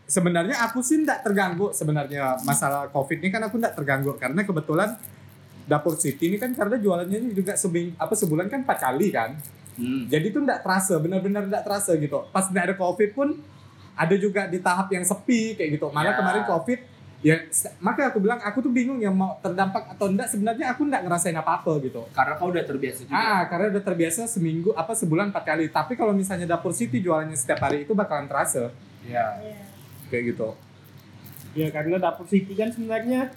sebenarnya 0.10 0.60
aku 0.67 0.84
sih 0.84 1.02
tidak 1.02 1.23
terganggu 1.23 1.71
sebenarnya 1.71 2.38
masalah 2.43 2.91
covid 2.91 3.23
ini 3.23 3.32
kan 3.32 3.41
aku 3.47 3.58
tidak 3.58 3.73
terganggu 3.73 4.12
karena 4.19 4.43
kebetulan 4.43 4.89
dapur 5.63 5.95
city 5.95 6.28
ini 6.28 6.38
kan 6.38 6.52
karena 6.52 6.76
jualannya 6.76 7.32
juga 7.32 7.56
sebing 7.56 7.95
apa 7.95 8.12
sebulan 8.13 8.52
kan 8.52 8.67
empat 8.67 8.78
kali 8.84 9.08
kan 9.10 9.39
Hmm. 9.73 10.05
jadi 10.05 10.29
tuh 10.29 10.41
tidak 10.41 10.62
terasa 10.62 10.93
benar-benar 10.95 11.43
tidak 11.43 11.63
terasa 11.63 11.91
gitu 11.95 12.29
pas 12.29 12.45
tidak 12.45 12.63
ada 12.63 12.75
covid 12.75 13.09
pun 13.12 13.29
ada 13.93 14.15
juga 14.15 14.45
di 14.45 14.57
tahap 14.57 14.89
yang 14.89 15.01
sepi 15.01 15.53
kayak 15.53 15.77
gitu 15.77 15.89
malah 15.89 16.13
Ya. 16.13 16.17
kemarin 16.17 16.43
covid 16.43 16.79
ya 17.19 17.36
maka 17.79 18.12
aku 18.12 18.19
bilang 18.19 18.38
aku 18.38 18.59
tuh 18.59 18.67
bingung 18.67 18.99
ya 18.99 19.07
mau 19.07 19.39
terdampak 19.39 19.89
atau 19.89 20.05
enggak 20.07 20.27
sebenarnya 20.27 20.69
aku 20.69 20.83
enggak 20.83 21.01
ngerasain 21.01 21.33
apa-apa 21.33 21.79
gitu 21.79 22.03
Karena 22.12 22.36
kau 22.36 22.51
udah 22.51 22.62
terbiasa 22.62 22.99
juga. 23.01 23.15
ah 23.15 23.41
karena 23.45 23.65
udah 23.71 23.81
terbiasa 23.81 24.21
seminggu 24.25 24.73
apa 24.73 24.91
sebulan 24.91 25.31
empat 25.31 25.43
kali 25.47 25.65
tapi 25.67 25.93
kalau 25.93 26.12
misalnya 26.12 26.45
dapur 26.45 26.69
city 26.69 26.99
jualannya 26.99 27.33
setiap 27.33 27.63
hari 27.63 27.83
itu 27.83 27.93
bakalan 27.93 28.27
terasa 28.27 28.69
Ya. 29.03 29.39
kayak 30.07 30.36
gitu 30.36 30.51
Ya 31.53 31.69
karena 31.69 31.97
dapur 31.97 32.25
city 32.25 32.53
kan 32.53 32.69
sebenarnya 32.69 33.29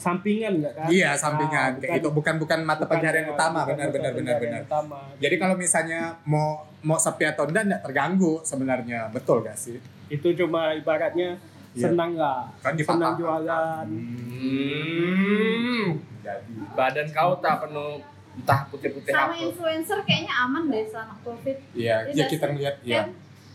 sampingan 0.00 0.52
enggak 0.56 0.72
kan? 0.74 0.86
iya 0.88 1.12
sampingan 1.12 1.70
Ah, 1.70 1.78
kayak 1.78 1.90
gitu 2.00 2.08
bukan 2.10 2.34
bukan 2.36 2.58
mata 2.62 2.80
bukan- 2.80 2.90
pencarian 2.96 3.26
utama 3.28 3.58
bukan 3.62 3.68
benar 3.68 3.84
mata 3.84 3.92
benar 3.92 4.12
benar 4.16 4.36
benar 4.40 4.60
utama. 4.64 4.98
jadi 5.20 5.34
kalau 5.36 5.54
misalnya 5.54 6.00
mau 6.24 6.64
mau 6.80 6.96
sepi 6.96 7.24
atau 7.26 7.44
enggak 7.44 7.62
enggak 7.66 7.80
terganggu 7.82 8.32
sebenarnya 8.42 9.10
betul 9.10 9.40
gak 9.40 9.54
sih 9.54 9.78
itu 10.08 10.26
cuma 10.34 10.72
ibaratnya 10.72 11.36
Iya. 11.70 11.86
senang 11.86 12.16
lah. 12.16 12.50
Kan 12.58 12.74
senang 12.74 13.14
jualan. 13.14 13.86
Hmm. 13.86 15.86
jadi 16.20 16.52
Badan 16.72 17.06
kau 17.10 17.32
tak 17.38 17.54
penuh 17.62 18.00
entah 18.32 18.60
putih-putih 18.66 19.08
Sama 19.08 19.28
apa. 19.28 19.40
influencer 19.40 19.98
kayaknya 20.02 20.32
aman 20.40 20.62
deh 20.66 20.84
selama 20.84 21.14
covid. 21.20 21.56
Iya, 21.70 21.96
Iya 22.08 22.16
ya 22.16 22.24
kita 22.26 22.44
ngeliat 22.48 22.76
ya. 22.82 23.00
Kan 23.00 23.08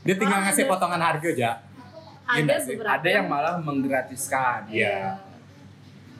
Dia 0.03 0.15
tinggal 0.15 0.37
Oh, 0.37 0.43
ngasih 0.43 0.61
ada. 0.61 0.71
potongan 0.71 1.01
harga 1.01 1.27
aja. 1.27 1.35
Iya 1.35 1.51
ada 2.37 2.53
beberapa. 2.61 2.93
Ada 2.93 3.11
yang 3.11 3.27
malah 3.27 3.55
menggratiskan. 3.59 4.59
Iya. 4.69 4.97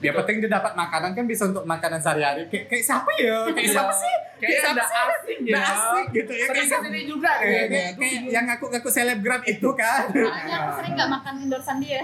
Dia 0.06 0.12
penting 0.14 0.36
dia 0.38 0.50
dapat 0.54 0.72
makanan 0.72 1.10
kan 1.12 1.24
bisa 1.26 1.42
untuk 1.50 1.64
makanan 1.66 1.98
sehari-hari. 1.98 2.46
Kayak, 2.46 2.64
kayak 2.70 2.84
siapa 2.86 3.10
ya? 3.18 3.38
Kayak 3.50 3.70
siapa 3.74 3.92
sih? 3.92 4.14
Kayak 4.36 4.58
siapa 4.62 4.74
ada 4.76 4.84
sih? 4.86 4.96
asing 4.96 5.40
ya. 5.42 5.50
Nggak 5.50 5.66
asik 5.66 6.06
gitu 6.14 6.32
ya. 6.32 6.46
Kayak 6.46 6.46
Sering 6.46 6.68
siapa? 6.70 6.82
ke 6.82 6.86
sini 6.86 7.00
juga 7.02 7.30
Kayak, 7.36 7.66
kayak, 7.66 7.90
kayak 7.98 8.20
yang 8.30 8.44
ngaku-ngaku 8.46 8.88
selebgram 8.88 9.42
itu 9.42 9.68
kan. 9.74 10.04
Soalnya 10.14 10.56
aku 10.62 10.70
sering 10.78 10.92
gak 10.94 11.10
makan 11.10 11.34
endorsan 11.42 11.76
dia. 11.82 12.00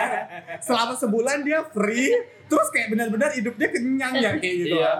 Selama 0.66 0.94
sebulan 0.96 1.38
dia 1.44 1.60
free, 1.68 2.10
terus 2.48 2.68
kayak 2.72 2.88
benar-benar 2.96 3.30
hidup 3.36 3.54
dia 3.60 3.68
kenyang 3.68 4.14
ya 4.16 4.30
kayak 4.40 4.54
gitu. 4.64 4.76
Iya 4.80 4.92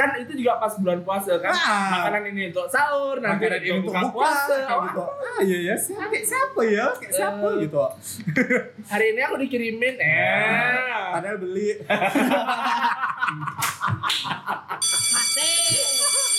kan 0.00 0.16
itu 0.16 0.32
juga 0.40 0.56
pas 0.56 0.72
bulan 0.80 1.04
puasa 1.04 1.36
kan. 1.36 1.52
Ah. 1.52 2.08
makanan 2.08 2.32
ini 2.32 2.48
untuk 2.48 2.64
sahur 2.72 3.20
nanti 3.20 3.44
makanan 3.44 3.60
ini 3.60 3.70
untuk 3.84 3.92
buka 3.92 4.08
puasa. 4.16 4.56
oh, 4.72 4.80
gitu. 4.88 5.04
ah 5.04 5.40
iya 5.44 5.58
ya 5.68 5.76
siapa, 5.76 6.16
siapa 6.24 6.60
ya? 6.64 6.86
Kayak 6.96 7.12
siapa 7.12 7.44
uh, 7.44 7.60
gitu. 7.60 7.76
Hari 8.88 9.06
ini 9.12 9.20
aku 9.20 9.36
dikirimin 9.44 10.00
eh. 10.00 10.08
Nah, 10.08 11.20
padahal 11.20 11.36
beli. 11.36 11.76
Masih 15.12 16.29